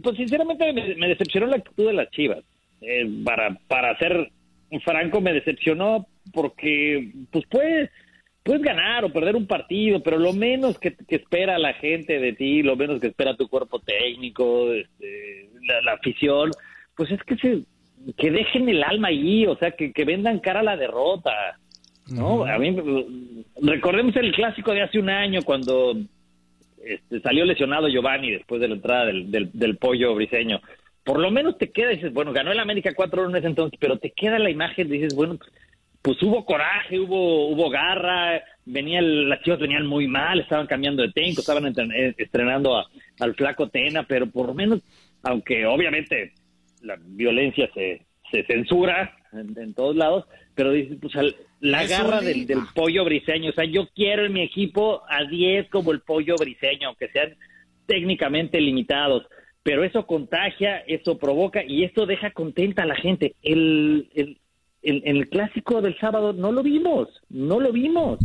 pues 0.02 0.16
sinceramente 0.16 0.72
me, 0.72 0.94
me 0.94 1.08
decepcionó 1.08 1.46
la 1.46 1.56
actitud 1.56 1.86
de 1.86 1.92
las 1.92 2.10
Chivas. 2.10 2.44
Eh, 2.80 3.08
para, 3.24 3.54
para 3.68 3.96
ser 3.98 4.30
franco, 4.84 5.20
me 5.20 5.32
decepcionó 5.32 6.06
porque, 6.32 7.12
pues 7.30 7.44
puedes, 7.48 7.90
puedes 8.42 8.62
ganar 8.62 9.04
o 9.04 9.12
perder 9.12 9.36
un 9.36 9.46
partido, 9.46 10.02
pero 10.02 10.18
lo 10.18 10.32
menos 10.32 10.78
que, 10.78 10.94
que 10.94 11.16
espera 11.16 11.58
la 11.58 11.74
gente 11.74 12.18
de 12.18 12.32
ti, 12.32 12.62
lo 12.62 12.76
menos 12.76 13.00
que 13.00 13.08
espera 13.08 13.36
tu 13.36 13.48
cuerpo 13.48 13.78
técnico, 13.80 14.72
este, 14.72 15.50
la, 15.66 15.80
la 15.82 15.92
afición, 15.92 16.50
pues 16.96 17.10
es 17.10 17.22
que 17.22 17.36
se, 17.36 17.62
que 18.16 18.30
dejen 18.30 18.68
el 18.68 18.82
alma 18.82 19.08
allí, 19.08 19.46
o 19.46 19.56
sea, 19.56 19.72
que, 19.72 19.92
que 19.92 20.04
vendan 20.04 20.40
cara 20.40 20.60
a 20.60 20.64
la 20.64 20.76
derrota. 20.76 21.32
¿no? 22.10 22.44
A 22.44 22.58
mí, 22.58 22.76
recordemos 23.60 24.16
el 24.16 24.32
clásico 24.32 24.72
de 24.72 24.82
hace 24.82 24.98
un 24.98 25.08
año 25.08 25.42
cuando 25.42 25.94
este, 26.84 27.20
salió 27.20 27.44
lesionado 27.44 27.88
Giovanni 27.88 28.30
después 28.32 28.60
de 28.60 28.68
la 28.68 28.74
entrada 28.74 29.06
del, 29.06 29.30
del, 29.52 29.76
pollo 29.76 30.14
briseño. 30.14 30.60
Por 31.04 31.18
lo 31.18 31.30
menos 31.30 31.58
te 31.58 31.70
queda, 31.70 31.90
dices, 31.90 32.12
bueno, 32.12 32.32
ganó 32.32 32.52
el 32.52 32.60
América 32.60 32.90
4-1 32.94 33.30
en 33.30 33.36
ese 33.36 33.46
entonces, 33.48 33.78
pero 33.80 33.98
te 33.98 34.10
queda 34.10 34.38
la 34.38 34.50
imagen, 34.50 34.88
dices, 34.88 35.14
bueno, 35.14 35.36
pues, 35.36 35.50
pues 36.02 36.22
hubo 36.22 36.44
coraje, 36.44 36.98
hubo 36.98 37.48
hubo 37.48 37.70
garra, 37.70 38.42
venía 38.64 38.98
el- 38.98 39.28
las 39.28 39.40
chivas 39.42 39.60
venían 39.60 39.86
muy 39.86 40.06
mal, 40.08 40.40
estaban 40.40 40.66
cambiando 40.66 41.02
de 41.02 41.12
técnico, 41.12 41.40
estaban 41.40 41.66
eh, 41.66 42.14
estrenando 42.18 42.84
al 43.20 43.34
flaco 43.34 43.68
Tena, 43.68 44.04
pero 44.04 44.26
por 44.26 44.46
lo 44.48 44.54
menos, 44.54 44.80
aunque 45.22 45.64
obviamente 45.66 46.32
la 46.82 46.96
violencia 47.00 47.70
se, 47.74 48.02
se 48.30 48.42
censura 48.44 49.16
en, 49.32 49.56
en 49.58 49.74
todos 49.74 49.96
lados, 49.96 50.24
pero 50.54 50.72
dices, 50.72 50.98
pues 51.00 51.14
al- 51.16 51.36
la 51.60 51.84
Es 51.84 51.90
garra 51.90 52.20
del, 52.20 52.46
pollo 52.74 53.04
briseño, 53.04 53.50
o 53.50 53.52
sea, 53.52 53.64
yo 53.64 53.88
quiero 53.94 54.24
en 54.26 54.32
mi 54.32 54.42
equipo 54.42 55.02
a 55.08 55.24
10 55.24 55.68
como 55.70 55.92
el 55.92 56.00
pollo 56.00 56.34
briseño, 56.36 56.88
aunque 56.88 57.08
sean 57.08 57.34
técnicamente 57.86 58.60
limitados, 58.60 59.24
pero 59.62 59.84
eso 59.84 60.06
contagia, 60.06 60.78
eso 60.86 61.18
provoca 61.18 61.62
y 61.64 61.84
esto 61.84 62.04
deja 62.06 62.30
contenta 62.32 62.82
a 62.82 62.86
la 62.86 62.96
gente. 62.96 63.36
El, 63.42 64.08
el, 64.14 64.38
el, 64.82 65.02
el 65.04 65.28
clásico 65.28 65.80
del 65.80 65.96
sábado 65.98 66.32
no 66.32 66.50
lo 66.50 66.62
vimos, 66.62 67.08
no 67.30 67.60
lo 67.60 67.72
vimos. 67.72 68.18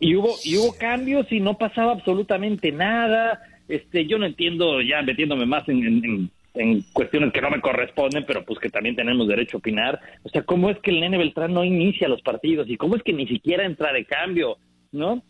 Y 0.00 0.14
hubo, 0.14 0.34
y 0.44 0.56
hubo 0.56 0.74
cambios 0.78 1.30
y 1.32 1.40
no 1.40 1.58
pasaba 1.58 1.92
absolutamente 1.92 2.70
nada. 2.72 3.40
Este, 3.68 4.06
yo 4.06 4.16
no 4.16 4.26
entiendo, 4.26 4.80
ya 4.80 5.02
metiéndome 5.02 5.44
más 5.44 5.68
en, 5.68 5.84
en- 5.84 6.04
en- 6.04 6.30
en 6.58 6.82
cuestiones 6.92 7.32
que 7.32 7.40
no 7.40 7.50
me 7.50 7.60
corresponden, 7.60 8.24
pero 8.26 8.44
pues 8.44 8.58
que 8.58 8.68
también 8.68 8.96
tenemos 8.96 9.28
derecho 9.28 9.56
a 9.56 9.60
opinar. 9.60 10.00
O 10.24 10.28
sea, 10.28 10.42
¿cómo 10.42 10.70
es 10.70 10.78
que 10.80 10.90
el 10.90 11.00
Nene 11.00 11.16
Beltrán 11.16 11.54
no 11.54 11.64
inicia 11.64 12.08
los 12.08 12.20
partidos? 12.20 12.68
¿Y 12.68 12.76
cómo 12.76 12.96
es 12.96 13.02
que 13.04 13.12
ni 13.12 13.28
siquiera 13.28 13.64
entra 13.64 13.92
de 13.92 14.04
cambio? 14.04 14.58
¿No? 14.90 15.22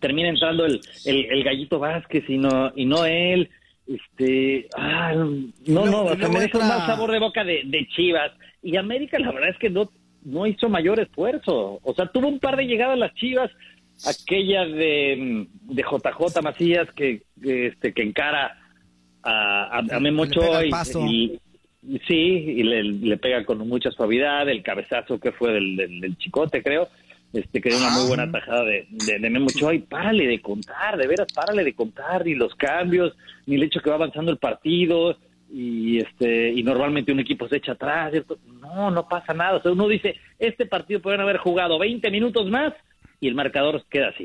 Termina 0.00 0.28
entrando 0.28 0.66
el, 0.66 0.80
el, 1.04 1.26
el 1.26 1.44
Gallito 1.44 1.78
Vázquez 1.78 2.24
y 2.28 2.38
no, 2.38 2.72
y 2.74 2.86
no 2.86 3.06
él. 3.06 3.48
Este, 3.86 4.66
ah, 4.76 5.12
no, 5.14 5.86
no, 5.86 6.04
o 6.06 6.16
sea, 6.16 6.28
me 6.28 6.40
deja 6.40 6.58
un 6.58 6.66
mal 6.66 6.86
sabor 6.86 7.12
de 7.12 7.20
boca 7.20 7.44
de, 7.44 7.62
de 7.66 7.86
Chivas. 7.94 8.32
Y 8.60 8.76
América, 8.76 9.18
la 9.20 9.30
verdad 9.30 9.50
es 9.50 9.58
que 9.58 9.70
no, 9.70 9.90
no 10.24 10.44
hizo 10.46 10.68
mayor 10.68 10.98
esfuerzo. 10.98 11.78
O 11.84 11.94
sea, 11.94 12.06
tuvo 12.06 12.26
un 12.26 12.40
par 12.40 12.56
de 12.56 12.66
llegadas 12.66 12.98
las 12.98 13.14
Chivas, 13.14 13.50
aquella 14.04 14.64
de, 14.64 15.46
de 15.62 15.82
JJ 15.82 16.42
Macías 16.42 16.90
que, 16.96 17.22
que, 17.40 17.68
este, 17.68 17.92
que 17.92 18.02
encara 18.02 18.58
a, 19.24 19.78
a, 19.78 19.96
a 19.96 20.00
Memo 20.00 20.22
Ochoa 20.22 20.64
y- 20.66 20.70
paso. 20.70 21.04
y, 21.06 21.38
y 21.86 21.98
sí, 22.06 22.14
y 22.14 22.62
le, 22.62 22.82
le 22.82 23.16
pega 23.18 23.44
con 23.44 23.58
mucha 23.68 23.90
suavidad, 23.90 24.48
el 24.48 24.62
cabezazo 24.62 25.18
que 25.18 25.32
fue 25.32 25.52
del, 25.52 25.76
del, 25.76 26.00
del 26.00 26.16
Chicote, 26.16 26.62
creo, 26.62 26.88
este 27.32 27.60
que 27.60 27.68
dio 27.70 27.78
una 27.78 27.90
muy 27.90 28.06
buena 28.08 28.30
tajada 28.30 28.64
de, 28.64 28.86
de, 28.90 29.18
de 29.18 29.30
Memo 29.30 29.46
Ochoa 29.46 29.74
y 29.74 29.80
párale 29.80 30.26
de 30.26 30.40
contar, 30.40 30.96
de 30.96 31.06
veras, 31.06 31.26
párale 31.34 31.64
de 31.64 31.74
contar, 31.74 32.24
ni 32.24 32.34
los 32.34 32.54
cambios, 32.54 33.14
ni 33.46 33.56
el 33.56 33.64
hecho 33.64 33.80
que 33.80 33.90
va 33.90 33.96
avanzando 33.96 34.30
el 34.30 34.38
partido, 34.38 35.16
y 35.52 35.98
este 35.98 36.50
y 36.52 36.62
normalmente 36.62 37.12
un 37.12 37.20
equipo 37.20 37.48
se 37.48 37.56
echa 37.58 37.72
atrás, 37.72 38.10
¿cierto? 38.12 38.38
no, 38.60 38.90
no 38.90 39.06
pasa 39.08 39.34
nada, 39.34 39.58
o 39.58 39.62
sea, 39.62 39.72
uno 39.72 39.86
dice, 39.88 40.16
este 40.38 40.66
partido 40.66 41.00
pueden 41.00 41.20
haber 41.20 41.36
jugado 41.36 41.78
20 41.78 42.10
minutos 42.10 42.48
más 42.50 42.72
y 43.20 43.28
el 43.28 43.34
marcador 43.34 43.82
queda 43.90 44.08
así. 44.08 44.24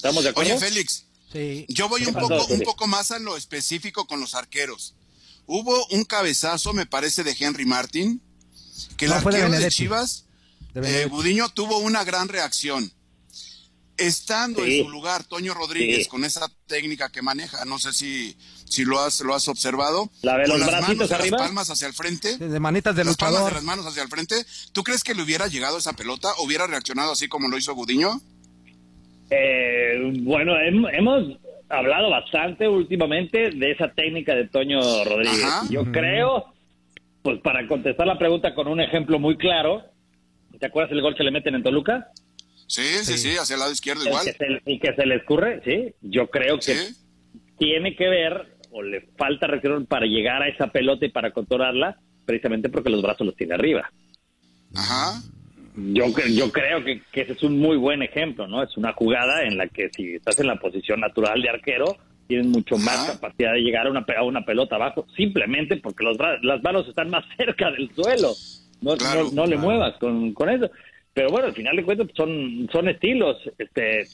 ¿Estamos 0.00 0.24
de 0.24 0.30
acuerdo? 0.30 0.50
Oye, 0.56 0.58
Félix, 0.58 1.04
yo 1.68 1.90
voy 1.90 2.00
¿Qué 2.00 2.08
un 2.08 2.14
pasó, 2.14 2.28
poco, 2.28 2.54
un 2.54 2.60
poco 2.60 2.86
más 2.86 3.10
a 3.10 3.18
lo 3.18 3.36
específico 3.36 4.06
con 4.06 4.18
los 4.18 4.34
arqueros. 4.34 4.94
Hubo 5.44 5.86
un 5.88 6.04
cabezazo, 6.04 6.72
me 6.72 6.86
parece, 6.86 7.22
de 7.22 7.36
Henry 7.38 7.66
Martin, 7.66 8.22
que 8.96 9.04
el 9.04 9.10
No, 9.10 9.20
de 9.20 9.26
arquero 9.28 9.50
de. 9.50 9.68
Chivas, 9.70 10.24
De 10.72 11.02
eh, 11.02 11.10
tuvo 11.54 11.78
una 11.80 12.02
gran 12.04 12.28
reacción. 12.28 12.90
Estando 13.98 14.64
Sí. 14.64 14.78
en 14.78 14.84
su 14.86 14.90
lugar, 14.90 15.24
Toño 15.24 15.52
Rodríguez, 15.52 16.04
Sí. 16.04 16.08
con 16.08 16.24
esa 16.24 16.50
técnica 16.66 17.10
que 17.12 17.20
maneja, 17.20 17.66
no 17.66 17.78
sé 17.78 17.92
si, 17.92 18.34
si 18.66 18.84
lo, 18.84 18.98
has, 19.00 19.20
lo 19.20 19.34
has 19.34 19.46
observado. 19.48 20.10
La 20.22 20.38
de 20.38 20.48
con 20.48 20.58
los 20.60 20.70
las 20.70 20.80
manos 20.80 21.08
de 21.10 21.14
arriba. 21.14 21.36
las 21.36 21.46
palmas 21.48 21.68
hacia 21.68 21.86
el 21.88 21.92
frente. 21.92 22.38
De 22.38 22.58
manitas 22.60 22.96
de 22.96 23.04
las 23.04 23.16
palmas 23.18 23.44
de 23.44 23.50
las 23.50 23.62
manos 23.62 23.84
hacia 23.84 24.02
el 24.02 24.08
frente. 24.08 24.46
¿Tú 24.72 24.82
crees 24.82 25.04
que 25.04 25.14
le 25.14 25.22
hubiera 25.22 25.48
llegado 25.48 25.76
esa 25.76 25.92
pelota? 25.92 26.32
¿Hubiera 26.38 26.66
reaccionado 26.66 27.12
así 27.12 27.28
como 27.28 27.48
lo 27.48 27.58
hizo 27.58 27.74
Gudiño? 27.74 28.22
Eh, 29.30 30.12
bueno, 30.22 30.54
hem- 30.56 30.88
hemos 30.92 31.38
hablado 31.68 32.10
bastante 32.10 32.66
últimamente 32.68 33.50
de 33.50 33.70
esa 33.70 33.88
técnica 33.92 34.34
de 34.34 34.48
Toño 34.48 34.80
Rodríguez. 35.04 35.44
Ajá. 35.44 35.66
Yo 35.70 35.84
creo, 35.92 36.46
pues 37.22 37.38
para 37.40 37.66
contestar 37.68 38.06
la 38.06 38.18
pregunta 38.18 38.54
con 38.54 38.66
un 38.68 38.80
ejemplo 38.80 39.18
muy 39.18 39.36
claro, 39.36 39.84
¿te 40.58 40.66
acuerdas 40.66 40.92
el 40.92 41.00
gol 41.02 41.14
que 41.14 41.22
le 41.24 41.30
meten 41.30 41.54
en 41.54 41.62
Toluca? 41.62 42.08
Sí, 42.66 42.82
sí, 43.02 43.18
sí, 43.18 43.36
hacia 43.36 43.54
el 43.54 43.60
lado 43.60 43.72
izquierdo 43.72 44.02
El 44.02 44.08
igual. 44.08 44.24
que, 44.24 44.32
se, 44.32 44.46
el 44.64 44.80
que 44.80 44.94
se 44.94 45.06
le 45.06 45.16
escurre, 45.16 45.60
sí. 45.64 45.94
Yo 46.02 46.28
creo 46.28 46.58
que 46.58 46.88
tiene 47.58 47.94
que 47.96 48.08
ver 48.08 48.56
o 48.72 48.82
le 48.82 49.00
falta 49.16 49.46
reacción 49.48 49.86
para 49.86 50.06
llegar 50.06 50.42
a 50.42 50.48
esa 50.48 50.68
pelota 50.68 51.04
y 51.04 51.10
para 51.10 51.32
controlarla, 51.32 51.96
precisamente 52.24 52.68
porque 52.68 52.90
los 52.90 53.02
brazos 53.02 53.26
los 53.26 53.36
tiene 53.36 53.54
arriba. 53.54 53.90
Ajá. 54.74 55.20
Yo, 55.76 56.06
yo 56.34 56.50
creo 56.50 56.84
que, 56.84 57.00
que 57.12 57.22
ese 57.22 57.32
es 57.32 57.42
un 57.42 57.58
muy 57.58 57.76
buen 57.76 58.02
ejemplo, 58.02 58.46
¿no? 58.46 58.62
Es 58.62 58.76
una 58.76 58.92
jugada 58.92 59.44
en 59.44 59.56
la 59.56 59.68
que 59.68 59.88
si 59.90 60.14
estás 60.14 60.38
en 60.40 60.48
la 60.48 60.56
posición 60.56 61.00
natural 61.00 61.40
de 61.40 61.48
arquero, 61.48 61.96
tienes 62.26 62.46
mucho 62.46 62.76
más 62.76 63.12
capacidad 63.12 63.52
de 63.52 63.60
llegar 63.60 63.86
a 63.86 63.90
una, 63.90 64.04
a 64.16 64.22
una 64.24 64.44
pelota 64.44 64.76
abajo, 64.76 65.06
simplemente 65.16 65.76
porque 65.76 66.04
los 66.04 66.16
las 66.42 66.62
manos 66.62 66.88
están 66.88 67.10
más 67.10 67.24
cerca 67.36 67.70
del 67.70 67.90
suelo. 67.94 68.32
No, 68.82 68.96
no, 68.96 69.30
no 69.32 69.46
le 69.46 69.56
muevas 69.56 69.96
con, 69.98 70.32
con 70.32 70.48
eso. 70.48 70.70
Pero 71.12 71.28
bueno, 71.30 71.48
al 71.48 71.54
final 71.54 71.76
de 71.76 71.84
cuentas 71.84 72.08
son, 72.16 72.68
son 72.72 72.88
estilos. 72.88 73.36
Este, 73.58 74.06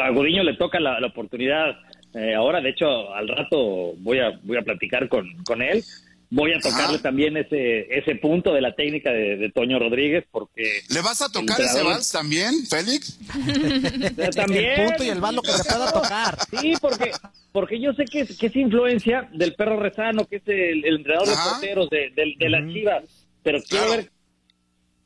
a 0.00 0.10
le 0.10 0.56
toca 0.56 0.78
la, 0.78 1.00
la 1.00 1.08
oportunidad 1.08 1.76
eh, 2.14 2.34
ahora, 2.34 2.60
de 2.60 2.70
hecho, 2.70 3.12
al 3.14 3.28
rato 3.28 3.94
voy 3.98 4.18
a, 4.18 4.38
voy 4.42 4.56
a 4.56 4.62
platicar 4.62 5.08
con, 5.08 5.26
con 5.44 5.62
él. 5.62 5.82
Voy 6.30 6.52
a 6.52 6.60
tocarle 6.60 6.98
también 6.98 7.38
ese, 7.38 7.86
ese 7.90 8.16
punto 8.16 8.52
de 8.52 8.60
la 8.60 8.74
técnica 8.74 9.10
de, 9.10 9.38
de 9.38 9.50
Toño 9.50 9.78
Rodríguez 9.78 10.24
porque... 10.30 10.82
¿Le 10.90 11.00
vas 11.00 11.22
a 11.22 11.32
tocar 11.32 11.58
el 11.58 11.66
ese 11.66 11.82
vals 11.82 12.12
también, 12.12 12.66
Félix? 12.66 13.18
También. 14.36 14.80
El 14.80 14.86
punto 14.86 15.04
y 15.04 15.08
el 15.08 15.20
balo 15.20 15.40
que 15.40 15.52
se 15.52 15.64
pueda 15.64 15.90
tocar. 15.90 16.36
Sí, 16.60 16.74
porque, 16.80 17.12
porque 17.50 17.80
yo 17.80 17.94
sé 17.94 18.04
que 18.04 18.20
es, 18.20 18.36
que 18.36 18.48
es 18.48 18.56
influencia 18.56 19.28
del 19.32 19.54
perro 19.54 19.80
Rezano, 19.80 20.26
que 20.26 20.36
es 20.36 20.42
el, 20.46 20.84
el 20.84 20.96
entrenador 20.96 21.30
Ajá. 21.30 21.44
de 21.44 21.50
porteros 21.50 21.90
de, 21.90 22.10
de, 22.10 22.34
de 22.38 22.50
las 22.50 22.72
Chivas. 22.72 23.04
Pero 23.42 23.62
quiero 23.62 23.90
ver, 23.90 24.10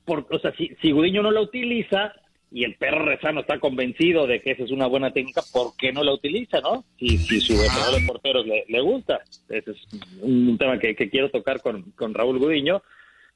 por, 0.05 0.27
o 0.29 0.39
sea, 0.41 0.53
si, 0.57 0.75
si 0.81 0.91
Gudiño 0.91 1.23
no 1.23 1.31
lo 1.31 1.43
utiliza, 1.43 2.13
y 2.53 2.65
el 2.65 2.75
perro 2.77 3.05
Rezano 3.05 3.41
está 3.41 3.59
convencido 3.59 4.27
de 4.27 4.41
que 4.41 4.53
esa 4.53 4.65
es 4.65 4.71
una 4.71 4.87
buena 4.87 5.13
técnica, 5.13 5.41
¿por 5.53 5.77
qué 5.77 5.93
no 5.93 6.05
la 6.05 6.13
utiliza, 6.13 6.61
no? 6.61 6.85
Si, 6.99 7.17
si 7.19 7.41
su 7.41 7.55
entrenador 7.55 8.01
de 8.01 8.07
porteros 8.07 8.47
le, 8.47 8.65
le, 8.69 8.81
gusta. 8.81 9.21
Ese 9.49 9.71
es 9.71 9.79
un, 10.21 10.59
tema 10.59 10.79
que, 10.79 10.95
que, 10.95 11.09
quiero 11.09 11.31
tocar 11.31 11.61
con, 11.63 11.83
con 11.93 12.13
Raúl 12.13 12.39
Gudiño, 12.39 12.83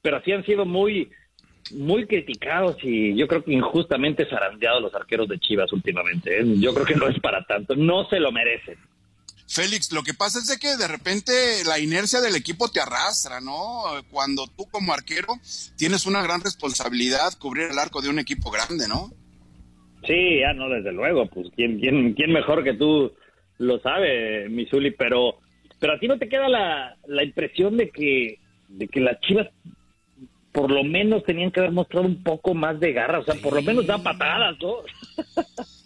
pero 0.01 0.17
así 0.17 0.31
han 0.31 0.45
sido 0.45 0.65
muy 0.65 1.09
muy 1.71 2.05
criticados 2.05 2.77
y 2.81 3.13
yo 3.15 3.27
creo 3.27 3.43
que 3.43 3.51
injustamente 3.51 4.25
zarandeados 4.25 4.81
los 4.81 4.95
arqueros 4.95 5.27
de 5.27 5.39
Chivas 5.39 5.71
últimamente. 5.73 6.39
¿eh? 6.39 6.45
Yo 6.59 6.73
creo 6.73 6.85
que 6.85 6.95
no 6.95 7.07
es 7.07 7.19
para 7.19 7.43
tanto, 7.43 7.75
no 7.75 8.07
se 8.07 8.19
lo 8.19 8.31
merecen. 8.31 8.77
Félix, 9.47 9.91
lo 9.93 10.03
que 10.03 10.13
pasa 10.13 10.39
es 10.39 10.59
que 10.59 10.75
de 10.75 10.87
repente 10.87 11.31
la 11.65 11.79
inercia 11.79 12.19
del 12.19 12.35
equipo 12.35 12.69
te 12.69 12.81
arrastra, 12.81 13.39
¿no? 13.39 13.83
Cuando 14.11 14.45
tú 14.47 14.65
como 14.69 14.93
arquero 14.93 15.35
tienes 15.77 16.05
una 16.05 16.21
gran 16.21 16.41
responsabilidad 16.41 17.33
cubrir 17.39 17.69
el 17.71 17.79
arco 17.79 18.01
de 18.01 18.09
un 18.09 18.19
equipo 18.19 18.51
grande, 18.51 18.87
¿no? 18.87 19.09
Sí, 20.05 20.39
ya 20.41 20.53
no, 20.53 20.69
desde 20.69 20.91
luego, 20.91 21.27
pues 21.27 21.47
quién, 21.55 21.79
quién, 21.79 22.13
quién 22.13 22.31
mejor 22.31 22.63
que 22.63 22.73
tú 22.73 23.13
lo 23.57 23.79
sabe, 23.79 24.49
Misuli, 24.49 24.91
pero, 24.91 25.39
pero 25.79 25.93
a 25.93 25.99
ti 25.99 26.07
no 26.07 26.19
te 26.19 26.29
queda 26.29 26.49
la, 26.49 26.97
la 27.07 27.23
impresión 27.23 27.77
de 27.77 27.89
que, 27.89 28.39
de 28.67 28.87
que 28.87 28.99
las 28.99 29.19
Chivas 29.21 29.47
por 30.51 30.71
lo 30.71 30.83
menos 30.83 31.23
tenían 31.23 31.51
que 31.51 31.59
haber 31.59 31.71
mostrado 31.71 32.07
un 32.07 32.23
poco 32.23 32.53
más 32.53 32.79
de 32.79 32.91
garra, 32.91 33.19
o 33.19 33.23
sea, 33.23 33.35
por 33.35 33.53
lo 33.53 33.61
menos 33.61 33.85
da 33.85 33.97
patadas, 33.99 34.57
¿no? 34.59 34.77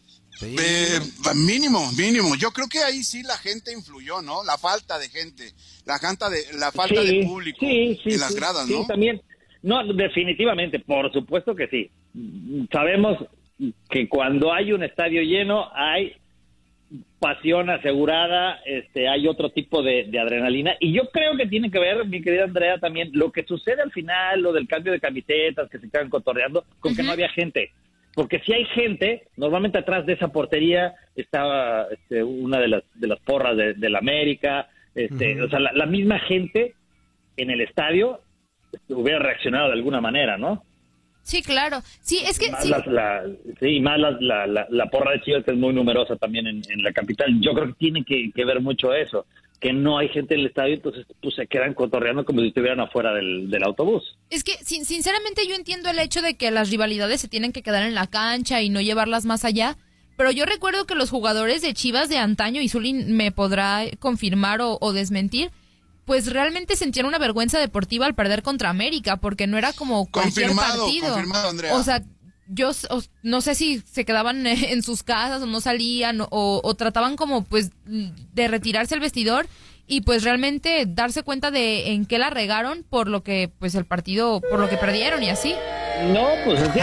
Eh, 0.44 1.00
mínimo, 1.36 1.92
mínimo. 1.98 2.36
Yo 2.36 2.52
creo 2.52 2.68
que 2.68 2.80
ahí 2.80 3.04
sí 3.04 3.24
la 3.24 3.38
gente 3.38 3.72
influyó, 3.72 4.22
¿no? 4.22 4.44
La 4.44 4.58
falta 4.58 4.98
de 4.98 5.10
gente, 5.10 5.52
la 5.86 6.00
falta 6.00 6.30
de, 6.30 6.40
la 6.58 6.72
falta 6.72 7.02
de 7.04 7.24
público 7.24 7.60
sí, 7.60 8.00
en 8.06 8.20
las 8.20 8.36
gradas, 8.36 8.68
¿no? 8.68 8.82
Sí, 8.82 8.88
también. 8.88 9.22
No, 9.62 9.86
definitivamente, 9.94 10.80
por 10.80 11.12
supuesto 11.14 11.56
que 11.56 11.68
sí. 11.68 11.92
Sabemos 12.72 13.18
que 13.90 14.10
cuando 14.10 14.52
hay 14.52 14.74
un 14.74 14.84
estadio 14.84 15.22
lleno 15.22 15.70
hay 15.74 16.14
pasión 17.20 17.70
asegurada, 17.70 18.60
este, 18.66 19.08
hay 19.08 19.28
otro 19.28 19.52
tipo 19.52 19.84
de, 19.84 20.06
de, 20.10 20.20
adrenalina 20.20 20.76
y 20.80 20.92
yo 20.92 21.10
creo 21.12 21.38
que 21.38 21.46
tiene 21.46 21.70
que 21.72 21.80
ver, 21.80 22.06
mi 22.06 22.22
querida 22.22 22.44
Andrea, 22.44 22.80
también 22.80 23.12
lo 23.14 23.32
que 23.32 23.46
sucede 23.46 23.82
al 23.82 23.92
final, 23.92 24.42
lo 24.42 24.52
del 24.52 24.68
cambio 24.68 24.92
de 24.92 25.00
camisetas 25.00 25.70
que 25.70 25.80
se 25.80 25.90
quedan 25.90 26.10
cotorreando, 26.10 26.66
con 26.80 26.96
que 26.96 27.04
no 27.04 27.12
había 27.12 27.30
gente 27.30 27.72
porque 28.14 28.40
si 28.40 28.54
hay 28.54 28.66
gente, 28.66 29.28
normalmente 29.38 29.78
atrás 29.78 30.06
de 30.06 30.14
esa 30.14 30.30
portería 30.30 30.94
estaba 31.16 31.88
este, 31.92 32.24
una 32.24 32.60
de 32.60 32.68
las, 32.68 32.84
de 32.96 33.08
las 33.08 33.20
porras 33.20 33.56
de, 33.56 33.90
la 33.90 34.00
América, 34.00 34.70
este, 34.96 35.42
o 35.42 35.50
sea, 35.50 35.60
la, 35.60 35.86
misma 35.86 36.20
gente 36.20 36.76
en 37.38 37.50
el 37.50 37.62
estadio 37.62 38.20
hubiera 38.90 39.20
reaccionado 39.20 39.68
de 39.68 39.74
alguna 39.74 40.02
manera, 40.02 40.38
¿no? 40.38 40.64
Sí, 41.24 41.42
claro. 41.44 41.82
Sí, 42.02 42.20
es 42.26 42.40
que... 42.40 42.52
Más 42.52 42.88
la, 42.88 43.24
sí, 43.60 43.80
más 43.80 44.00
la, 44.00 44.48
la, 44.48 44.86
porra 44.88 45.12
de 45.12 45.22
Chivas 45.22 45.46
que 45.46 45.52
es 45.52 45.58
muy 45.58 45.74
numerosa 45.74 46.16
también 46.16 46.48
en, 46.48 46.62
en, 46.68 46.84
la 46.84 46.92
capital. 46.92 47.40
Yo 47.40 47.54
creo 47.54 47.68
que 47.68 47.74
tiene 47.74 48.04
que, 48.04 48.32
que 48.34 48.44
ver 48.44 48.60
mucho 48.60 48.94
eso 48.94 49.26
que 49.62 49.72
no 49.74 50.00
hay 50.00 50.10
gente 50.10 50.34
en 50.34 50.42
el 50.42 50.48
estadio, 50.48 50.74
entonces 50.74 51.06
pues 51.22 51.36
se 51.36 51.46
quedan 51.46 51.76
cotorreando 51.76 52.26
como 52.26 52.42
si 52.42 52.48
estuvieran 52.48 52.80
afuera 52.80 53.14
del, 53.14 53.50
del 53.50 53.64
autobús. 53.64 54.18
Es 54.32 54.44
que 54.44 54.54
sinceramente 54.64 55.48
yo 55.48 55.54
entiendo 55.54 55.90
el 55.90 56.00
hecho 56.00 56.24
de 56.24 56.36
que 56.36 56.50
las 56.50 56.72
rivalidades 56.72 57.22
se 57.22 57.28
tienen 57.28 57.54
que 57.54 57.62
quedar 57.62 57.84
en 57.84 57.94
la 57.94 58.08
cancha 58.08 58.62
y 58.64 58.70
no 58.70 58.82
llevarlas 58.82 59.26
más 59.26 59.46
allá, 59.46 59.78
pero 60.18 60.32
yo 60.32 60.46
recuerdo 60.46 60.86
que 60.86 60.96
los 60.96 61.12
jugadores 61.12 61.62
de 61.62 61.76
Chivas 61.76 62.10
de 62.10 62.18
antaño, 62.18 62.60
y 62.60 62.70
Zulín 62.70 63.16
me 63.16 63.32
podrá 63.32 63.84
confirmar 64.00 64.62
o, 64.62 64.80
o 64.82 64.94
desmentir, 64.94 65.52
pues 66.06 66.34
realmente 66.34 66.76
sentían 66.76 67.06
una 67.06 67.20
vergüenza 67.20 67.60
deportiva 67.60 68.08
al 68.08 68.16
perder 68.16 68.42
contra 68.42 68.70
América, 68.70 69.18
porque 69.18 69.46
no 69.46 69.60
era 69.60 69.74
como 69.74 70.08
cualquier 70.08 70.48
confirmado, 70.48 70.84
partido. 70.84 71.14
Confirmado, 71.14 71.50
Andrea. 71.50 71.76
O 71.76 71.84
sea, 71.84 72.04
yo 72.54 72.72
no 73.24 73.42
sé 73.42 73.56
si 73.56 73.80
se 73.80 74.06
quedaban 74.06 74.46
en 74.48 74.84
sus 74.84 75.04
casas 75.04 75.42
o 75.42 75.46
no 75.46 75.62
salían 75.62 76.20
o, 76.30 76.76
trataban 76.78 77.16
como 77.16 77.44
pues 77.44 77.72
de 77.86 78.48
retirarse 78.48 78.96
el 78.96 79.02
vestidor 79.02 79.46
y 79.88 80.02
pues 80.02 80.24
realmente 80.24 80.86
darse 80.88 81.24
cuenta 81.24 81.52
de 81.52 81.92
en 81.92 82.06
qué 82.06 82.18
la 82.18 82.30
regaron 82.30 82.86
por 82.90 83.08
lo 83.08 83.24
que 83.24 83.50
pues 83.60 83.76
el 83.76 83.86
partido 83.86 84.42
por 84.42 84.60
lo 84.60 84.70
que 84.70 84.78
perdieron 84.78 85.24
y 85.24 85.30
así. 85.30 85.54
No 86.14 86.28
pues 86.46 86.62
es 86.62 86.70
que 86.70 86.82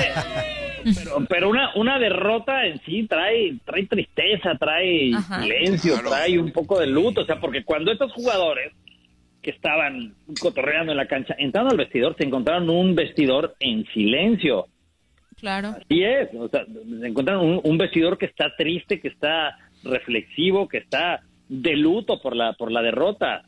pero, 0.95 1.26
pero 1.28 1.50
una 1.50 1.75
una 1.75 1.99
derrota 1.99 2.66
en 2.66 2.80
sí 2.84 3.06
trae 3.08 3.56
trae 3.64 3.86
tristeza 3.86 4.56
trae 4.58 5.12
silencio 5.40 6.00
trae 6.00 6.38
un 6.38 6.52
poco 6.52 6.78
de 6.78 6.86
luto 6.86 7.23
o 7.23 7.25
sea 7.25 7.40
porque 7.40 7.64
cuando 7.64 7.90
estos 7.90 8.12
jugadores 8.12 8.73
que 9.43 9.50
estaban 9.50 10.14
cotorreando 10.40 10.93
en 10.93 10.99
la 10.99 11.08
cancha 11.08 11.34
entraron 11.38 11.73
al 11.73 11.78
vestidor 11.78 12.16
se 12.16 12.25
encontraron 12.25 12.71
un 12.71 12.95
vestidor 12.95 13.56
en 13.60 13.84
silencio 13.93 14.69
Claro. 15.40 15.76
Así 15.80 16.02
es, 16.02 16.28
o 16.34 16.48
sea, 16.48 16.64
encuentran 17.02 17.38
un, 17.38 17.78
vestidor 17.78 18.18
que 18.18 18.26
está 18.26 18.46
triste, 18.56 19.00
que 19.00 19.08
está 19.08 19.56
reflexivo, 19.84 20.68
que 20.68 20.78
está 20.78 21.22
de 21.48 21.76
luto 21.76 22.20
por 22.20 22.34
la, 22.34 22.52
por 22.54 22.72
la 22.72 22.82
derrota. 22.82 23.42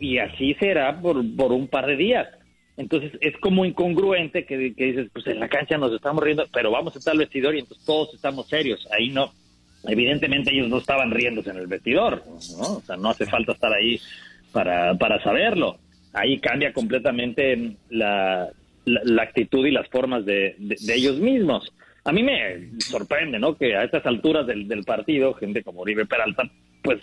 Y 0.00 0.18
así 0.18 0.54
será 0.54 1.00
por, 1.00 1.22
por 1.36 1.52
un 1.52 1.68
par 1.68 1.86
de 1.86 1.96
días. 1.96 2.28
Entonces 2.76 3.12
es 3.20 3.36
como 3.38 3.64
incongruente 3.64 4.44
que, 4.44 4.56
dices, 4.56 5.08
pues 5.12 5.26
en 5.28 5.38
la 5.38 5.48
cancha 5.48 5.78
nos 5.78 5.92
estamos 5.92 6.22
riendo, 6.24 6.44
pero 6.52 6.70
vamos 6.70 6.96
a 6.96 6.98
estar 6.98 7.12
al 7.12 7.18
vestidor 7.18 7.54
y 7.54 7.60
entonces 7.60 7.84
todos 7.86 8.12
estamos 8.14 8.48
serios. 8.48 8.88
Ahí 8.90 9.10
no. 9.10 9.32
Evidentemente 9.86 10.52
ellos 10.52 10.68
no 10.68 10.78
estaban 10.78 11.10
riéndose 11.10 11.50
en 11.50 11.58
el 11.58 11.66
vestidor, 11.66 12.24
¿no? 12.26 12.76
O 12.76 12.80
sea, 12.80 12.96
no 12.96 13.10
hace 13.10 13.26
falta 13.26 13.52
estar 13.52 13.72
ahí 13.72 14.00
para, 14.50 14.94
para 14.94 15.22
saberlo. 15.22 15.76
Ahí 16.14 16.38
cambia 16.38 16.72
completamente 16.72 17.76
la, 17.90 18.50
la, 18.84 19.22
actitud 19.22 19.66
y 19.66 19.70
las 19.70 19.88
formas 19.88 20.24
de, 20.24 20.56
de, 20.58 20.94
ellos 20.94 21.18
mismos. 21.18 21.72
A 22.04 22.12
mí 22.12 22.22
me 22.22 22.70
sorprende, 22.80 23.38
¿no? 23.38 23.56
Que 23.56 23.76
a 23.76 23.84
estas 23.84 24.04
alturas 24.06 24.46
del, 24.46 24.68
del 24.68 24.84
partido, 24.84 25.34
gente 25.34 25.62
como 25.62 25.82
Uribe 25.82 26.06
Peralta, 26.06 26.42
pues 26.82 27.00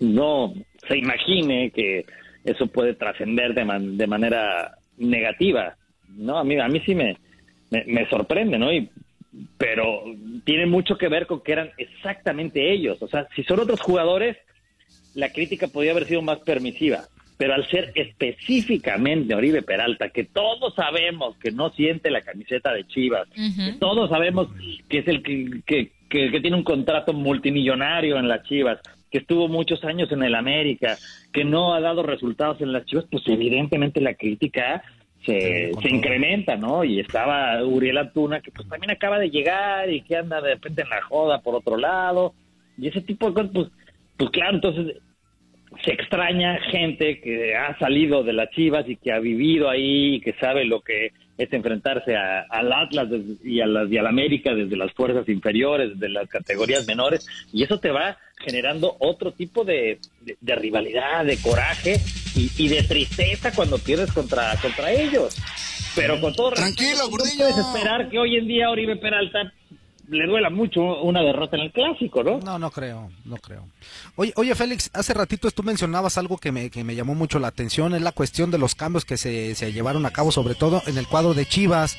no 0.00 0.54
se 0.88 0.96
imagine 0.96 1.70
que 1.70 2.04
eso 2.44 2.68
puede 2.68 2.94
trascender 2.94 3.54
de, 3.54 3.64
de 3.96 4.06
manera 4.06 4.78
negativa, 4.96 5.76
¿no? 6.08 6.38
A 6.38 6.44
mí, 6.44 6.58
a 6.58 6.68
mí 6.68 6.80
sí 6.86 6.94
me, 6.94 7.16
me, 7.70 8.08
sorprende, 8.08 8.58
¿no? 8.58 8.72
Y, 8.72 8.88
pero 9.56 10.04
tiene 10.44 10.66
mucho 10.66 10.96
que 10.96 11.08
ver 11.08 11.26
con 11.26 11.42
que 11.42 11.52
eran 11.52 11.70
exactamente 11.76 12.72
ellos. 12.72 13.02
O 13.02 13.08
sea, 13.08 13.28
si 13.34 13.42
son 13.42 13.60
otros 13.60 13.80
jugadores, 13.80 14.36
la 15.14 15.30
crítica 15.32 15.66
podría 15.66 15.92
haber 15.92 16.06
sido 16.06 16.22
más 16.22 16.38
permisiva 16.38 17.08
pero 17.38 17.54
al 17.54 17.66
ser 17.70 17.92
específicamente 17.94 19.34
Oribe 19.34 19.62
Peralta, 19.62 20.10
que 20.10 20.24
todos 20.24 20.74
sabemos 20.74 21.36
que 21.38 21.52
no 21.52 21.70
siente 21.70 22.10
la 22.10 22.20
camiseta 22.20 22.72
de 22.72 22.86
Chivas, 22.88 23.28
todos 23.78 24.10
sabemos 24.10 24.48
que 24.88 24.98
es 24.98 25.08
el 25.08 25.22
que, 25.22 25.62
que, 25.64 25.92
que, 26.08 26.40
tiene 26.40 26.56
un 26.56 26.64
contrato 26.64 27.12
multimillonario 27.12 28.18
en 28.18 28.26
las 28.26 28.42
Chivas, 28.42 28.80
que 29.10 29.18
estuvo 29.18 29.46
muchos 29.46 29.84
años 29.84 30.10
en 30.10 30.24
el 30.24 30.34
América, 30.34 30.98
que 31.32 31.44
no 31.44 31.74
ha 31.74 31.80
dado 31.80 32.02
resultados 32.02 32.60
en 32.60 32.72
las 32.72 32.84
Chivas, 32.86 33.06
pues 33.08 33.22
evidentemente 33.28 34.00
la 34.00 34.14
crítica 34.14 34.82
se, 35.24 35.70
se 35.80 35.88
incrementa, 35.88 36.56
¿no? 36.56 36.82
Y 36.82 36.98
estaba 36.98 37.62
Uriel 37.64 37.98
Antuna, 37.98 38.40
que 38.40 38.50
pues 38.50 38.68
también 38.68 38.90
acaba 38.90 39.20
de 39.20 39.30
llegar 39.30 39.90
y 39.90 40.02
que 40.02 40.16
anda 40.16 40.40
de 40.40 40.54
repente 40.54 40.82
en 40.82 40.88
la 40.88 41.02
joda 41.02 41.40
por 41.40 41.54
otro 41.54 41.76
lado, 41.76 42.34
y 42.76 42.88
ese 42.88 43.00
tipo 43.00 43.28
de 43.28 43.34
cosas, 43.34 43.50
pues, 43.54 43.68
pues 44.16 44.30
claro, 44.30 44.56
entonces 44.56 44.96
se 45.84 45.92
extraña 45.92 46.58
gente 46.70 47.20
que 47.20 47.54
ha 47.54 47.78
salido 47.78 48.22
de 48.22 48.32
las 48.32 48.50
Chivas 48.50 48.88
y 48.88 48.96
que 48.96 49.12
ha 49.12 49.18
vivido 49.18 49.68
ahí 49.68 50.16
y 50.16 50.20
que 50.20 50.32
sabe 50.34 50.64
lo 50.64 50.80
que 50.80 51.12
es 51.36 51.52
enfrentarse 51.52 52.16
al 52.16 52.72
Atlas 52.72 53.08
y 53.44 53.60
a 53.60 53.66
las 53.66 53.90
y 53.90 53.96
al 53.96 54.08
América 54.08 54.52
desde 54.54 54.76
las 54.76 54.92
fuerzas 54.92 55.28
inferiores, 55.28 55.98
de 55.98 56.08
las 56.08 56.28
categorías 56.28 56.86
menores. 56.86 57.26
Y 57.52 57.62
eso 57.62 57.78
te 57.78 57.90
va 57.90 58.18
generando 58.38 58.96
otro 58.98 59.32
tipo 59.32 59.64
de, 59.64 59.98
de, 60.40 60.54
rivalidad, 60.56 61.24
de 61.24 61.40
coraje 61.40 61.96
y, 62.34 62.68
de 62.68 62.82
tristeza 62.82 63.52
cuando 63.54 63.78
pierdes 63.78 64.12
contra 64.12 64.54
contra 64.60 64.90
ellos. 64.90 65.36
Pero 65.94 66.20
con 66.20 66.34
todo 66.34 66.52
Tranquilo, 66.52 67.04
no 67.04 67.10
puedes 67.10 67.56
esperar 67.56 68.08
que 68.08 68.18
hoy 68.18 68.36
en 68.36 68.46
día 68.46 68.70
Oribe 68.70 68.96
Peralta 68.96 69.52
le 70.08 70.26
duela 70.26 70.50
mucho 70.50 70.80
una 71.02 71.20
derrota 71.20 71.56
en 71.56 71.64
el 71.64 71.72
clásico, 71.72 72.22
¿no? 72.22 72.38
No, 72.38 72.58
no 72.58 72.70
creo, 72.70 73.10
no 73.24 73.36
creo. 73.36 73.66
Oye, 74.16 74.32
oye 74.36 74.54
Félix, 74.54 74.90
hace 74.94 75.12
ratito 75.14 75.50
tú 75.50 75.62
mencionabas 75.62 76.18
algo 76.18 76.38
que 76.38 76.52
me, 76.52 76.70
que 76.70 76.84
me 76.84 76.94
llamó 76.94 77.14
mucho 77.14 77.38
la 77.38 77.48
atención, 77.48 77.94
es 77.94 78.02
la 78.02 78.12
cuestión 78.12 78.50
de 78.50 78.58
los 78.58 78.74
cambios 78.74 79.04
que 79.04 79.16
se, 79.16 79.54
se 79.54 79.72
llevaron 79.72 80.06
a 80.06 80.10
cabo, 80.10 80.32
sobre 80.32 80.54
todo 80.54 80.82
en 80.86 80.98
el 80.98 81.06
cuadro 81.06 81.34
de 81.34 81.46
Chivas. 81.46 81.98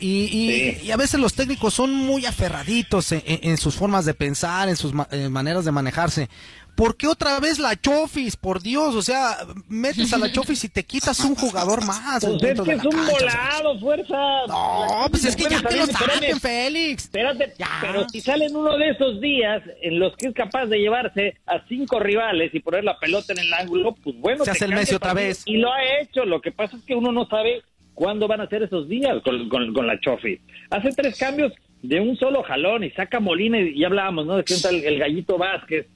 Y, 0.00 0.78
y, 0.80 0.90
a 0.92 0.96
veces 0.96 1.18
los 1.18 1.34
técnicos 1.34 1.74
son 1.74 1.92
muy 1.92 2.24
aferraditos 2.24 3.10
en, 3.10 3.56
sus 3.56 3.74
formas 3.74 4.04
de 4.04 4.14
pensar, 4.14 4.68
en 4.68 4.76
sus 4.76 4.92
maneras 4.92 5.64
de 5.64 5.72
manejarse. 5.72 6.28
¿Por 6.78 6.96
qué 6.96 7.08
otra 7.08 7.40
vez 7.40 7.58
la 7.58 7.74
Chofis? 7.74 8.36
Por 8.36 8.62
Dios, 8.62 8.94
o 8.94 9.02
sea, 9.02 9.38
metes 9.68 10.12
a 10.12 10.18
la 10.18 10.30
Chofis 10.30 10.62
y 10.62 10.68
te 10.68 10.84
quitas 10.84 11.18
un 11.24 11.34
jugador 11.34 11.84
más. 11.84 12.24
Pues 12.24 12.40
es 12.40 12.60
que 12.60 12.72
es 12.72 12.84
un 12.84 13.04
volado, 13.04 13.80
fuerza. 13.80 14.46
No, 14.46 15.08
pues 15.10 15.24
es 15.24 15.34
que 15.34 15.50
ya 15.50 15.60
te 15.60 15.76
lo 15.76 15.86
saquen, 15.86 16.38
Félix. 16.38 17.06
Espérate, 17.06 17.52
pero 17.80 18.08
si 18.08 18.20
salen 18.20 18.54
uno 18.54 18.78
de 18.78 18.90
esos 18.90 19.20
días 19.20 19.60
en 19.82 19.98
los 19.98 20.16
que 20.16 20.28
es 20.28 20.34
capaz 20.34 20.66
de 20.66 20.78
llevarse 20.78 21.34
a 21.46 21.66
cinco 21.66 21.98
rivales 21.98 22.54
y 22.54 22.60
poner 22.60 22.84
la 22.84 22.96
pelota 23.00 23.32
en 23.32 23.40
el 23.40 23.52
ángulo, 23.54 23.96
pues 23.96 24.14
bueno. 24.16 24.44
Se 24.44 24.52
hace 24.52 24.66
el 24.66 24.74
Messi 24.74 24.94
otra 24.94 25.14
vez. 25.14 25.42
Y 25.46 25.56
lo 25.56 25.72
ha 25.72 25.82
hecho. 26.00 26.24
Lo 26.26 26.40
que 26.40 26.52
pasa 26.52 26.76
es 26.76 26.84
que 26.84 26.94
uno 26.94 27.10
no 27.10 27.26
sabe 27.26 27.60
cuándo 27.94 28.28
van 28.28 28.40
a 28.40 28.48
ser 28.48 28.62
esos 28.62 28.88
días 28.88 29.20
con, 29.24 29.48
con, 29.48 29.84
la 29.84 29.98
Chofis. 29.98 30.38
Hace 30.70 30.90
tres 30.90 31.18
cambios 31.18 31.52
de 31.82 31.98
un 31.98 32.16
solo 32.16 32.44
jalón 32.44 32.84
y 32.84 32.90
saca 32.90 33.18
Molina 33.18 33.58
y, 33.58 33.80
ya 33.80 33.88
hablábamos, 33.88 34.26
¿no? 34.26 34.36
De 34.36 34.44
que 34.44 34.54
entra 34.54 34.70
el, 34.70 34.84
el 34.84 35.00
Gallito 35.00 35.38
Vázquez, 35.38 35.88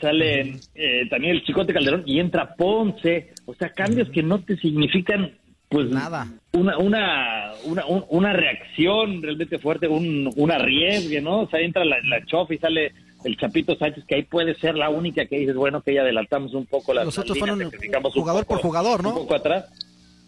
sale 0.00 0.56
eh, 0.74 1.06
también 1.10 1.34
el 1.36 1.44
Chicote 1.44 1.72
Calderón 1.72 2.02
y 2.06 2.20
entra 2.20 2.54
Ponce, 2.54 3.32
o 3.46 3.54
sea, 3.54 3.70
cambios 3.70 4.08
que 4.10 4.22
no 4.22 4.40
te 4.40 4.56
significan 4.56 5.32
pues 5.68 5.88
nada. 5.90 6.28
una 6.52 6.78
una 6.78 7.52
una, 7.64 7.86
un- 7.86 8.04
una 8.10 8.32
reacción 8.32 9.20
realmente 9.20 9.58
fuerte 9.58 9.88
un, 9.88 10.30
un 10.36 10.50
arriesgue 10.52 11.20
no 11.20 11.40
o 11.40 11.48
sea 11.48 11.58
entra 11.60 11.84
la, 11.84 11.96
la 12.04 12.20
y 12.50 12.58
sale 12.58 12.92
el 13.24 13.36
Chapito 13.36 13.74
Sánchez 13.76 14.04
que 14.06 14.14
ahí 14.14 14.22
puede 14.22 14.54
ser 14.54 14.76
la 14.76 14.90
única 14.90 15.26
que 15.26 15.38
dices 15.40 15.56
bueno 15.56 15.80
que 15.80 15.94
ya 15.94 16.02
adelantamos 16.02 16.54
un 16.54 16.66
poco 16.66 16.94
las 16.94 17.04
Los 17.06 17.18
otros 17.18 17.36
las 17.38 17.48
líneas, 17.48 17.70
fueron 17.82 18.04
un 18.06 18.12
jugador 18.12 18.46
por 18.46 18.58
jugador, 18.58 19.00
un 19.00 19.06
¿no? 19.06 19.14
poco 19.14 19.34
atrás. 19.34 19.64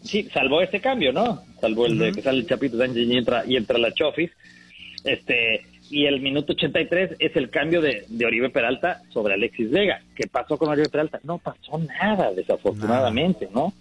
Sí 0.03 0.29
salvó 0.35 0.61
este 0.61 0.81
cambio 0.81 1.13
no 1.13 1.41
salvó 1.61 1.87
el 1.87 1.97
de 1.99 2.13
que 2.13 2.23
sale 2.23 2.39
el 2.39 2.47
Chapito 2.49 2.77
Sánchez 2.77 3.07
y 3.07 3.17
entra 3.17 3.45
y 3.47 3.55
entra 3.57 3.79
la 3.79 3.93
Chofis. 3.93 4.31
Este 5.05 5.63
y 5.91 6.07
el 6.07 6.21
minuto 6.21 6.53
83 6.53 7.17
es 7.19 7.37
el 7.37 7.51
cambio 7.51 7.81
de, 7.81 8.05
de 8.09 8.27
Oribe 8.27 8.51
Peralta 8.51 9.03
sobre 9.11 9.35
Alexis 9.35 9.71
Vega. 9.71 10.03
¿Qué 10.15 10.27
pasó 10.27 10.59
con 10.59 10.69
Oribe 10.69 10.89
Peralta? 10.89 11.21
No 11.23 11.39
pasó 11.39 11.79
nada, 11.79 12.33
desafortunadamente, 12.33 13.49
¿no? 13.53 13.73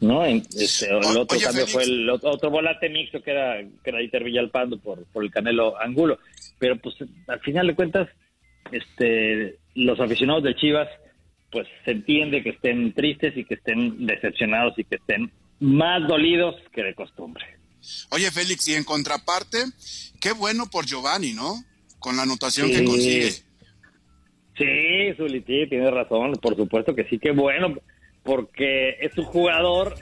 No, 0.00 0.24
este, 0.24 0.88
el 0.90 1.16
otro 1.16 1.36
oye, 1.36 1.44
cambio 1.44 1.66
Félix. 1.66 1.72
fue 1.72 1.84
el 1.84 2.10
otro, 2.10 2.50
volante 2.50 2.88
mixto 2.88 3.22
que 3.22 3.30
era, 3.30 3.62
que 3.62 3.90
era 3.90 4.00
Dieter 4.00 4.24
Villalpando 4.24 4.76
por, 4.78 5.04
por 5.12 5.22
el 5.22 5.30
Canelo 5.30 5.80
Angulo. 5.80 6.18
Pero 6.58 6.76
pues 6.76 6.96
al 7.28 7.38
final 7.38 7.68
de 7.68 7.74
cuentas, 7.76 8.08
este, 8.72 9.58
los 9.76 10.00
aficionados 10.00 10.42
de 10.42 10.56
Chivas, 10.56 10.88
pues 11.52 11.68
se 11.84 11.92
entiende 11.92 12.42
que 12.42 12.50
estén 12.50 12.92
tristes 12.94 13.36
y 13.36 13.44
que 13.44 13.54
estén 13.54 14.06
decepcionados 14.06 14.76
y 14.76 14.84
que 14.84 14.96
estén 14.96 15.30
más 15.60 16.06
dolidos 16.08 16.56
que 16.72 16.82
de 16.82 16.94
costumbre. 16.94 17.44
Oye, 18.10 18.30
Félix, 18.30 18.68
y 18.68 18.74
en 18.74 18.84
contraparte, 18.84 19.58
qué 20.20 20.32
bueno 20.32 20.68
por 20.70 20.86
Giovanni, 20.86 21.32
¿no? 21.32 21.54
Con 21.98 22.16
la 22.16 22.22
anotación 22.22 22.70
que 22.70 22.84
consigue. 22.84 23.32
Sí, 24.56 25.14
Zuliti, 25.16 25.66
tienes 25.68 25.92
razón, 25.92 26.32
por 26.34 26.56
supuesto 26.56 26.94
que 26.94 27.04
sí, 27.04 27.18
que 27.18 27.32
bueno, 27.32 27.74
porque 28.22 28.90
es 29.00 29.16
un 29.16 29.24
jugador 29.24 29.94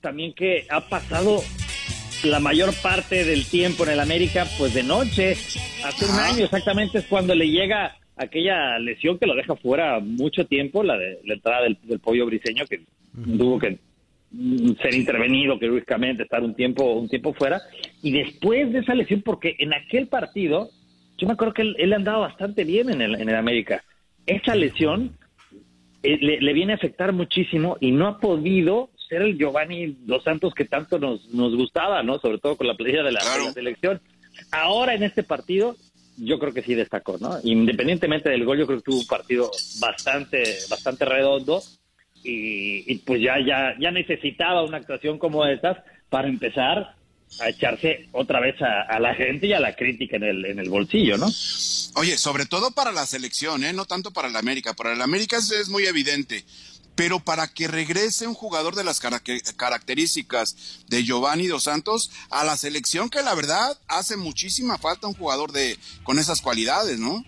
también 0.00 0.34
que 0.34 0.66
ha 0.68 0.88
pasado 0.88 1.42
la 2.24 2.40
mayor 2.40 2.74
parte 2.82 3.24
del 3.24 3.46
tiempo 3.46 3.84
en 3.84 3.92
el 3.92 4.00
América, 4.00 4.46
pues 4.58 4.74
de 4.74 4.82
noche. 4.82 5.32
Hace 5.84 6.06
un 6.06 6.18
año 6.18 6.44
exactamente 6.44 6.98
es 6.98 7.06
cuando 7.06 7.34
le 7.34 7.48
llega 7.48 7.96
aquella 8.16 8.78
lesión 8.78 9.18
que 9.18 9.26
lo 9.26 9.34
deja 9.34 9.56
fuera 9.56 9.98
mucho 10.00 10.46
tiempo, 10.46 10.82
la 10.82 10.96
de 10.96 11.20
la 11.24 11.34
entrada 11.34 11.62
del, 11.62 11.78
del 11.82 12.00
pollo 12.00 12.26
briseño, 12.26 12.64
que 12.66 12.82
tuvo 13.14 13.58
que 13.58 13.78
ser 14.82 14.94
intervenido 14.94 15.58
quirúrgicamente, 15.58 16.24
estar 16.24 16.42
un 16.42 16.54
tiempo, 16.54 16.92
un 16.94 17.08
tiempo 17.08 17.32
fuera. 17.34 17.60
Y 18.02 18.12
después 18.12 18.72
de 18.72 18.80
esa 18.80 18.94
lesión, 18.94 19.22
porque 19.22 19.56
en 19.58 19.72
aquel 19.72 20.08
partido, 20.08 20.70
yo 21.16 21.26
me 21.26 21.34
acuerdo 21.34 21.54
que 21.54 21.62
él, 21.62 21.76
él 21.78 21.92
andaba 21.92 22.18
bastante 22.18 22.64
bien 22.64 22.90
en 22.90 23.00
el, 23.00 23.14
en 23.14 23.28
el 23.28 23.36
América. 23.36 23.84
Esa 24.26 24.54
lesión 24.54 25.16
eh, 26.02 26.18
le, 26.20 26.40
le 26.40 26.52
viene 26.52 26.72
a 26.72 26.76
afectar 26.76 27.12
muchísimo 27.12 27.76
y 27.80 27.92
no 27.92 28.08
ha 28.08 28.18
podido 28.18 28.90
ser 29.08 29.22
el 29.22 29.38
Giovanni 29.38 29.96
Dos 30.00 30.24
Santos 30.24 30.54
que 30.54 30.64
tanto 30.64 30.98
nos, 30.98 31.28
nos 31.32 31.54
gustaba, 31.54 32.02
¿no? 32.02 32.18
Sobre 32.18 32.38
todo 32.38 32.56
con 32.56 32.66
la 32.66 32.74
playa 32.74 33.02
de 33.02 33.12
la, 33.12 33.20
la 33.20 33.52
selección. 33.52 34.00
Ahora 34.50 34.94
en 34.94 35.02
este 35.02 35.22
partido, 35.22 35.76
yo 36.16 36.38
creo 36.38 36.52
que 36.52 36.62
sí 36.62 36.74
destacó, 36.74 37.18
¿no? 37.18 37.38
Independientemente 37.44 38.30
del 38.30 38.44
gol, 38.44 38.58
yo 38.58 38.66
creo 38.66 38.78
que 38.78 38.84
tuvo 38.84 39.00
un 39.00 39.06
partido 39.06 39.50
bastante, 39.80 40.42
bastante 40.68 41.04
redondo 41.04 41.60
y, 42.24 42.90
y 42.92 42.98
pues 42.98 43.20
ya, 43.20 43.34
ya, 43.46 43.74
ya 43.78 43.90
necesitaba 43.90 44.64
una 44.64 44.78
actuación 44.78 45.18
como 45.18 45.44
estas 45.46 45.78
para 46.08 46.28
empezar 46.28 46.96
a 47.40 47.48
echarse 47.48 48.08
otra 48.12 48.40
vez 48.40 48.60
a, 48.62 48.82
a 48.82 49.00
la 49.00 49.14
gente 49.14 49.46
y 49.46 49.52
a 49.52 49.60
la 49.60 49.74
crítica 49.74 50.16
en 50.16 50.24
el, 50.24 50.44
en 50.44 50.58
el 50.58 50.68
bolsillo, 50.70 51.18
¿no? 51.18 51.26
Oye, 51.96 52.16
sobre 52.18 52.46
todo 52.46 52.70
para 52.72 52.92
la 52.92 53.06
selección, 53.06 53.64
¿eh? 53.64 53.72
No 53.72 53.84
tanto 53.84 54.12
para 54.12 54.28
el 54.28 54.36
América. 54.36 54.74
Para 54.74 54.92
el 54.92 55.02
América 55.02 55.36
es, 55.36 55.50
es 55.50 55.68
muy 55.68 55.84
evidente. 55.84 56.44
Pero 56.96 57.18
para 57.18 57.48
que 57.48 57.66
regrese 57.66 58.28
un 58.28 58.34
jugador 58.34 58.76
de 58.76 58.84
las 58.84 59.00
cara- 59.00 59.20
características 59.56 60.84
de 60.88 61.02
Giovanni 61.02 61.48
Dos 61.48 61.64
Santos 61.64 62.12
a 62.30 62.44
la 62.44 62.56
selección, 62.56 63.10
que 63.10 63.22
la 63.22 63.34
verdad 63.34 63.76
hace 63.88 64.16
muchísima 64.16 64.78
falta 64.78 65.08
un 65.08 65.14
jugador 65.14 65.50
de 65.50 65.76
con 66.04 66.18
esas 66.20 66.40
cualidades, 66.40 67.00
¿no? 67.00 67.24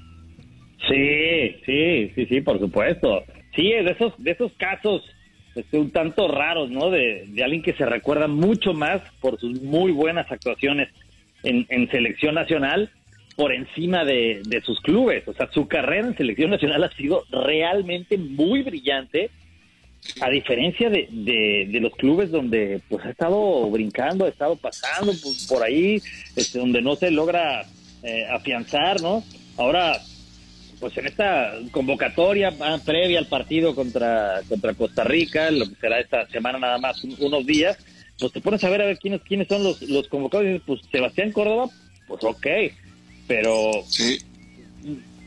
Sí, 0.88 1.56
sí, 1.66 2.12
sí, 2.14 2.26
sí, 2.26 2.40
por 2.42 2.60
supuesto. 2.60 3.24
Sí, 3.56 3.70
de 3.70 3.90
esos, 3.90 4.12
de 4.18 4.30
esos 4.32 4.52
casos 4.52 5.02
este, 5.54 5.78
un 5.78 5.90
tanto 5.90 6.28
raros, 6.28 6.70
¿no? 6.70 6.90
De, 6.90 7.26
alguien 7.42 7.62
que 7.62 7.72
se 7.72 7.86
recuerda 7.86 8.28
mucho 8.28 8.74
más 8.74 9.00
por 9.20 9.40
sus 9.40 9.62
muy 9.62 9.90
buenas 9.90 10.30
actuaciones 10.30 10.90
en, 11.42 11.66
en 11.70 11.90
selección 11.90 12.34
nacional 12.34 12.90
por 13.36 13.54
encima 13.54 14.04
de, 14.04 14.42
de 14.46 14.60
sus 14.60 14.78
clubes. 14.80 15.26
O 15.26 15.32
sea, 15.32 15.50
su 15.52 15.66
carrera 15.66 16.08
en 16.08 16.16
selección 16.16 16.50
nacional 16.50 16.84
ha 16.84 16.92
sido 16.92 17.24
realmente 17.30 18.18
muy 18.18 18.62
brillante, 18.62 19.30
a 20.20 20.28
diferencia 20.28 20.90
de, 20.90 21.08
de, 21.10 21.68
de 21.70 21.80
los 21.80 21.94
clubes 21.96 22.30
donde 22.30 22.80
pues 22.88 23.04
ha 23.06 23.10
estado 23.10 23.68
brincando, 23.70 24.26
ha 24.26 24.28
estado 24.28 24.56
pasando 24.56 25.12
por, 25.22 25.32
por 25.48 25.66
ahí, 25.66 26.00
este, 26.36 26.58
donde 26.58 26.82
no 26.82 26.96
se 26.96 27.10
logra 27.10 27.62
eh, 28.02 28.26
afianzar, 28.30 29.00
¿no? 29.00 29.24
Ahora, 29.56 29.98
pues 30.80 30.96
en 30.98 31.06
esta 31.06 31.52
convocatoria 31.70 32.52
ah, 32.60 32.78
previa 32.84 33.18
al 33.18 33.26
partido 33.26 33.74
contra, 33.74 34.40
contra 34.48 34.74
Costa 34.74 35.04
Rica, 35.04 35.50
lo 35.50 35.66
que 35.68 35.74
será 35.80 36.00
esta 36.00 36.26
semana 36.28 36.58
nada 36.58 36.78
más, 36.78 37.02
un- 37.04 37.16
unos 37.18 37.46
días, 37.46 37.78
pues 38.18 38.32
te 38.32 38.40
pones 38.40 38.62
a 38.64 38.70
ver 38.70 38.82
a 38.82 38.86
ver 38.86 38.98
quiénes 38.98 39.20
quiénes 39.22 39.48
son 39.48 39.62
los, 39.62 39.80
los 39.82 40.08
convocados 40.08 40.46
y 40.46 40.48
dices, 40.50 40.62
pues 40.66 40.80
Sebastián 40.90 41.32
Córdoba, 41.32 41.68
pues 42.08 42.22
ok, 42.24 42.46
pero 43.26 43.70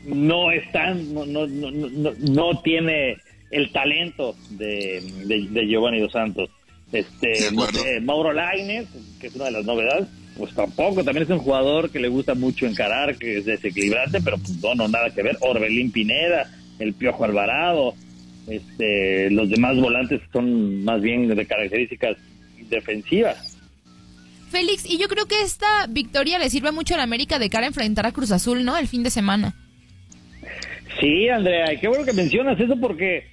no 0.06 0.50
están, 0.50 1.12
no, 1.12 1.26
no, 1.26 1.46
no, 1.46 1.70
no, 1.70 2.12
no 2.18 2.60
tiene 2.62 3.16
el 3.50 3.70
talento 3.72 4.34
de, 4.50 5.02
de, 5.26 5.46
de 5.50 5.66
Giovanni 5.66 6.00
Dos 6.00 6.12
Santos. 6.12 6.48
Este, 6.92 7.50
Mauro 8.00 8.32
Lainez, 8.32 8.88
que 9.20 9.28
es 9.28 9.34
una 9.36 9.44
de 9.46 9.50
las 9.52 9.64
novedades, 9.64 10.08
pues 10.36 10.54
tampoco, 10.54 11.04
también 11.04 11.24
es 11.24 11.30
un 11.30 11.38
jugador 11.38 11.90
que 11.90 12.00
le 12.00 12.08
gusta 12.08 12.34
mucho 12.34 12.66
encarar, 12.66 13.16
que 13.16 13.38
es 13.38 13.44
desequilibrante, 13.44 14.20
pero 14.22 14.38
pues 14.38 14.56
no, 14.62 14.74
no, 14.74 14.88
nada 14.88 15.10
que 15.10 15.22
ver. 15.22 15.36
Orbelín 15.40 15.92
Pineda, 15.92 16.50
el 16.78 16.94
Piojo 16.94 17.24
Alvarado, 17.24 17.94
este, 18.46 19.30
los 19.30 19.48
demás 19.50 19.76
volantes 19.76 20.20
son 20.32 20.84
más 20.84 21.00
bien 21.00 21.28
de 21.28 21.46
características 21.46 22.16
defensivas. 22.68 23.58
Félix, 24.50 24.84
y 24.84 24.98
yo 24.98 25.08
creo 25.08 25.26
que 25.26 25.42
esta 25.42 25.86
victoria 25.88 26.38
le 26.38 26.50
sirve 26.50 26.72
mucho 26.72 26.94
a 26.94 26.96
la 26.96 27.04
América 27.04 27.38
de 27.38 27.50
cara 27.50 27.64
a 27.64 27.68
enfrentar 27.68 28.06
a 28.06 28.12
Cruz 28.12 28.32
Azul, 28.32 28.64
¿no? 28.64 28.76
El 28.76 28.88
fin 28.88 29.02
de 29.02 29.10
semana. 29.10 29.54
Sí, 31.00 31.28
Andrea, 31.28 31.72
y 31.72 31.78
qué 31.78 31.86
bueno 31.86 32.04
que 32.04 32.12
mencionas 32.12 32.58
eso 32.58 32.76
porque 32.80 33.24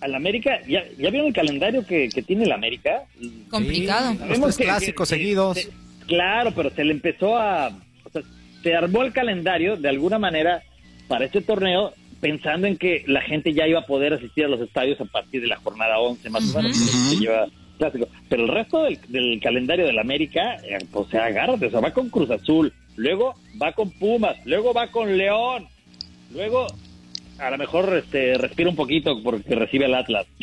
al 0.00 0.14
América, 0.14 0.60
¿ya, 0.68 0.82
ya 0.98 1.10
vieron 1.10 1.28
el 1.28 1.32
calendario 1.32 1.86
que, 1.86 2.08
que 2.08 2.22
tiene 2.22 2.44
el 2.44 2.52
América? 2.52 3.04
Complicado. 3.48 4.14
Sabemos 4.16 4.38
Los 4.38 4.56
tres 4.56 4.68
clásicos 4.68 5.08
seguidos. 5.08 5.68
Claro, 6.10 6.52
pero 6.54 6.68
se 6.70 6.84
le 6.84 6.92
empezó 6.92 7.38
a... 7.38 7.68
O 7.68 8.10
sea, 8.10 8.22
se 8.62 8.74
armó 8.74 9.02
el 9.02 9.12
calendario 9.12 9.76
de 9.76 9.88
alguna 9.88 10.18
manera 10.18 10.62
para 11.08 11.24
este 11.24 11.40
torneo 11.40 11.94
pensando 12.20 12.66
en 12.66 12.76
que 12.76 13.04
la 13.06 13.22
gente 13.22 13.54
ya 13.54 13.66
iba 13.66 13.80
a 13.80 13.86
poder 13.86 14.12
asistir 14.12 14.44
a 14.44 14.48
los 14.48 14.60
estadios 14.60 15.00
a 15.00 15.06
partir 15.06 15.40
de 15.40 15.46
la 15.46 15.56
jornada 15.56 15.98
11 15.98 16.28
más 16.28 16.54
o 16.54 16.60
menos. 16.60 16.76
que 17.10 17.16
lleva 17.16 17.46
clásico. 17.78 18.08
Pero 18.28 18.42
el 18.42 18.48
resto 18.48 18.82
del, 18.82 18.98
del 19.08 19.40
calendario 19.40 19.86
del 19.86 19.98
América, 19.98 20.56
eh, 20.62 20.78
pues 20.92 21.08
se 21.08 21.18
agárrate, 21.18 21.66
o 21.66 21.70
sea, 21.70 21.80
va 21.80 21.92
con 21.92 22.10
Cruz 22.10 22.30
Azul, 22.30 22.72
luego 22.96 23.34
va 23.60 23.72
con 23.72 23.90
Pumas, 23.92 24.36
luego 24.44 24.74
va 24.74 24.88
con 24.88 25.16
León, 25.16 25.66
luego 26.34 26.66
a 27.40 27.50
lo 27.50 27.58
mejor 27.58 27.96
este 27.96 28.36
respira 28.38 28.68
un 28.70 28.76
poquito 28.76 29.22
porque 29.22 29.54
recibe 29.54 29.86
el 29.86 29.94
Atlas. 29.94 30.26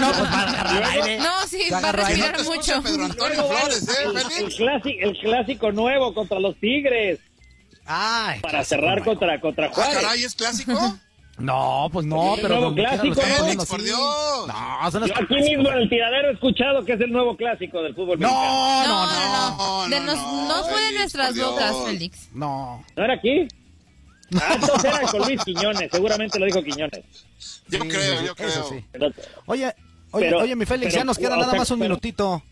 No, 0.00 1.46
sí, 1.46 1.62
va 1.72 1.78
a 1.88 1.92
respirar 1.92 2.44
mucho. 2.44 2.82
Luego 3.16 3.48
va 3.48 3.60
el, 3.62 4.44
el 4.44 4.54
clásico, 4.54 4.98
el 5.00 5.18
clásico 5.18 5.72
nuevo 5.72 6.14
contra 6.14 6.38
los 6.38 6.56
Tigres. 6.56 7.18
para 8.42 8.64
cerrar 8.64 9.02
contra, 9.02 9.40
contra 9.40 9.70
Juárez. 9.70 9.96
Ah, 9.98 10.00
caray, 10.02 10.22
¿es 10.24 10.34
clásico? 10.34 10.72
No, 11.40 11.88
pues 11.90 12.04
no, 12.04 12.34
El 12.34 12.42
pero 12.42 12.56
nuevo 12.56 12.74
quiera 12.74 12.96
lo 12.96 13.02
clásico, 13.02 13.26
¿no? 13.26 13.36
poniendo 13.38 13.64
Por. 13.64 13.82
Dios. 13.82 13.98
No, 14.46 14.90
son 14.90 15.06
Yo 15.06 15.14
aquí 15.14 15.34
mismo 15.36 15.70
en 15.70 15.78
el 15.78 15.88
tiradero 15.88 16.28
he 16.28 16.32
escuchado 16.34 16.84
que 16.84 16.92
es 16.92 17.00
el 17.00 17.10
nuevo 17.10 17.34
clásico 17.34 17.82
del 17.82 17.94
fútbol 17.94 18.18
mexicano. 18.18 18.86
No, 18.86 19.06
no, 19.06 19.56
no. 19.56 19.88
De 19.88 20.00
nos, 20.00 20.18
no 20.18 20.64
fue 20.64 20.82
de 20.82 20.98
nuestras 20.98 21.38
bocas, 21.38 21.76
Félix. 21.86 22.28
No. 22.34 22.84
¿No 22.94 23.04
era 23.04 23.14
aquí? 23.14 23.48
Ah, 24.40 24.52
entonces 24.54 24.84
era 24.84 25.00
con 25.10 25.20
Luis 25.22 25.44
Quiñones, 25.44 25.90
seguramente 25.90 26.38
lo 26.38 26.46
dijo 26.46 26.62
Quiñones. 26.62 27.00
Yo 27.68 27.78
creo, 27.80 28.22
yo 28.22 28.34
Eso 28.46 28.68
sí. 28.68 28.84
Oye, 29.46 29.74
oye, 30.12 30.26
Pero- 30.26 30.38
oye, 30.40 30.56
mi 30.56 30.66
Félix, 30.66 30.92
pero, 30.92 31.00
ya 31.00 31.04
nos 31.04 31.18
queda 31.18 31.36
nada 31.36 31.50
sea, 31.50 31.58
más 31.58 31.70
un 31.70 31.78
pero- 31.78 31.88
minutito. 31.90 32.42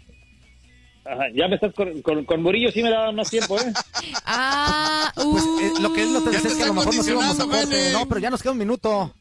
Ajá, 1.04 1.24
ya 1.34 1.48
me 1.48 1.54
estás 1.54 1.72
con, 1.72 2.02
con, 2.02 2.24
con 2.26 2.42
Murillo, 2.42 2.70
sí 2.70 2.82
me 2.82 2.90
daba 2.90 3.10
más 3.12 3.30
tiempo, 3.30 3.58
¿eh? 3.58 3.72
Ah, 4.26 5.10
Pues 5.14 5.42
eh, 5.62 5.72
lo 5.80 5.92
que 5.94 6.02
él 6.02 6.12
no 6.12 6.22
te 6.22 6.30
decía 6.30 6.50
es 6.50 6.56
que 6.56 6.62
a 6.64 6.66
lo 6.66 6.74
mejor 6.74 6.94
nos 6.94 7.08
íbamos 7.08 7.40
a 7.40 7.44
corte. 7.46 7.92
No, 7.92 8.06
pero 8.06 8.20
ya 8.20 8.28
nos 8.30 8.42
queda 8.42 8.52
un 8.52 8.58
minuto. 8.58 9.14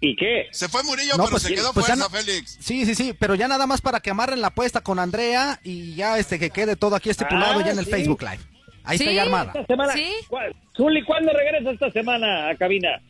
¿Y 0.00 0.14
qué? 0.16 0.46
Se 0.52 0.68
fue 0.68 0.82
Murillo, 0.82 1.12
No, 1.16 1.24
pero 1.24 1.30
pues 1.30 1.42
se 1.44 1.54
quedó 1.54 1.72
pues 1.72 1.86
ya 1.86 1.96
fuerza, 1.96 2.10
no- 2.18 2.24
Félix. 2.24 2.58
Sí, 2.60 2.84
sí, 2.84 2.94
sí, 2.94 3.14
pero 3.18 3.34
ya 3.34 3.48
nada 3.48 3.66
más 3.66 3.80
para 3.80 4.00
que 4.00 4.10
amarren 4.10 4.40
la 4.40 4.48
apuesta 4.48 4.80
con 4.80 4.98
Andrea 4.98 5.58
y 5.64 5.94
ya 5.94 6.18
este 6.18 6.38
que 6.38 6.50
quede 6.50 6.76
todo 6.76 6.96
aquí 6.96 7.10
estipulado 7.10 7.60
Ah, 7.60 7.64
ya 7.64 7.72
en 7.72 7.78
el 7.78 7.84
sí. 7.86 7.90
Facebook 7.90 8.22
Live. 8.22 8.40
Ahí 8.86 8.96
está 8.98 9.12
ya 9.12 9.22
armada. 9.22 9.52
Esta 9.54 9.66
semana. 9.66 9.94
¿Cuál- 10.28 10.54
Zuli, 10.76 11.02
¿cuándo 11.04 11.32
regresas 11.32 11.74
esta 11.74 11.90
semana 11.92 12.48
a 12.48 12.54
cabina? 12.56 13.00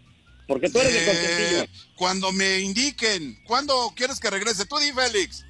Porque 0.47 0.69
tú 0.71 0.79
eres 0.79 0.93
de 0.93 1.01
Eh, 1.03 1.07
contentillo. 1.07 1.65
cuando 1.97 2.33
me 2.33 2.61
indiquen, 2.61 3.37
¿cuándo 3.45 3.93
quieres 3.97 4.21
que 4.21 4.31
regrese? 4.31 4.65
Tú 4.67 4.77
di, 4.79 4.93
Félix. 4.93 5.45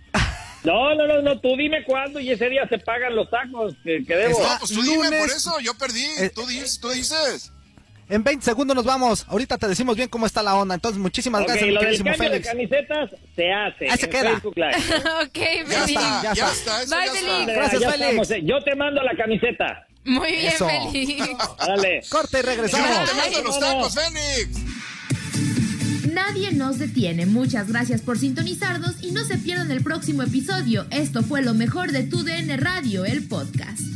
No, 0.65 0.95
no, 0.95 1.07
no, 1.07 1.23
no, 1.23 1.39
tú 1.41 1.55
dime 1.57 1.85
cuándo 1.85 2.19
y 2.19 2.31
ese 2.33 2.49
día 2.49 2.67
se 2.69 2.79
pagan 2.79 3.15
los 3.15 3.31
tacos 3.31 3.75
que, 3.85 4.05
que 4.05 4.17
debo. 4.17 4.41
No, 4.43 4.59
pues 4.59 4.73
tú 4.73 4.83
dime 4.83 5.05
lunes. 5.05 5.21
por 5.21 5.31
eso, 5.31 5.61
yo 5.61 5.75
perdí. 5.75 6.05
Eh, 6.19 6.31
tú, 6.35 6.45
dices, 6.47 6.81
tú 6.81 6.89
dices. 6.91 7.53
En 8.09 8.25
20 8.25 8.45
segundos 8.45 8.75
nos 8.75 8.85
vamos. 8.85 9.27
Ahorita 9.29 9.59
te 9.59 9.69
decimos 9.69 9.97
bien 9.97 10.09
cómo 10.09 10.27
está 10.27 10.43
la 10.43 10.55
onda. 10.57 10.75
Entonces, 10.75 10.99
muchísimas 11.01 11.43
Ok, 11.43 11.49
gracias, 11.49 11.67
mi 11.69 11.75
lo 11.75 11.81
del 11.83 11.97
cambio 11.99 12.15
Félix. 12.15 12.45
de 12.47 12.51
camisetas 12.51 13.11
se 13.37 13.53
hace. 13.53 13.91
Ahí 13.91 13.99
se 13.99 14.09
queda. 14.09 14.41
Ok, 14.45 15.39
Ya 15.39 15.67
Félix. 15.67 15.89
está, 15.89 16.23
ya 16.23 16.23
Ya 16.23 16.31
está. 16.33 16.53
está, 16.53 16.83
eso 16.83 16.97
Bye, 16.97 17.07
ya 17.07 17.13
Félix. 17.13 17.39
está. 17.41 17.53
Gracias, 17.53 17.81
Ya 17.83 17.91
Félix. 17.91 18.07
estamos, 18.09 18.31
eh. 18.31 18.43
Yo 18.45 18.61
te 18.65 18.75
mando 18.77 19.03
la 19.03 19.15
camiseta. 19.17 19.87
Muy 20.07 20.33
bien, 20.33 20.53
Eso. 20.53 20.67
Félix. 20.69 21.37
Dale. 21.59 22.03
Corte 22.09 22.39
y 22.39 22.43
regresamos. 22.43 23.11
te 23.11 23.15
mando 23.15 23.43
los 23.43 23.61
tacos, 23.61 23.95
Félix. 23.95 24.59
Nadie 26.13 26.53
nos 26.53 26.79
detiene. 26.79 27.27
Muchas 27.27 27.69
gracias 27.69 28.01
por 28.01 28.19
sintonizarnos 28.19 28.95
y 29.03 29.11
no 29.13 29.25
se 29.25 29.37
pierdan 29.37 29.71
el 29.71 29.83
próximo 29.83 30.23
episodio. 30.23 30.87
Esto 30.91 31.23
fue 31.23 31.43
lo 31.43 31.53
mejor 31.53 31.93
de 31.93 32.05
tu 32.05 32.23
DN 32.23 32.57
Radio, 32.57 33.05
el 33.05 33.27
podcast. 33.29 33.96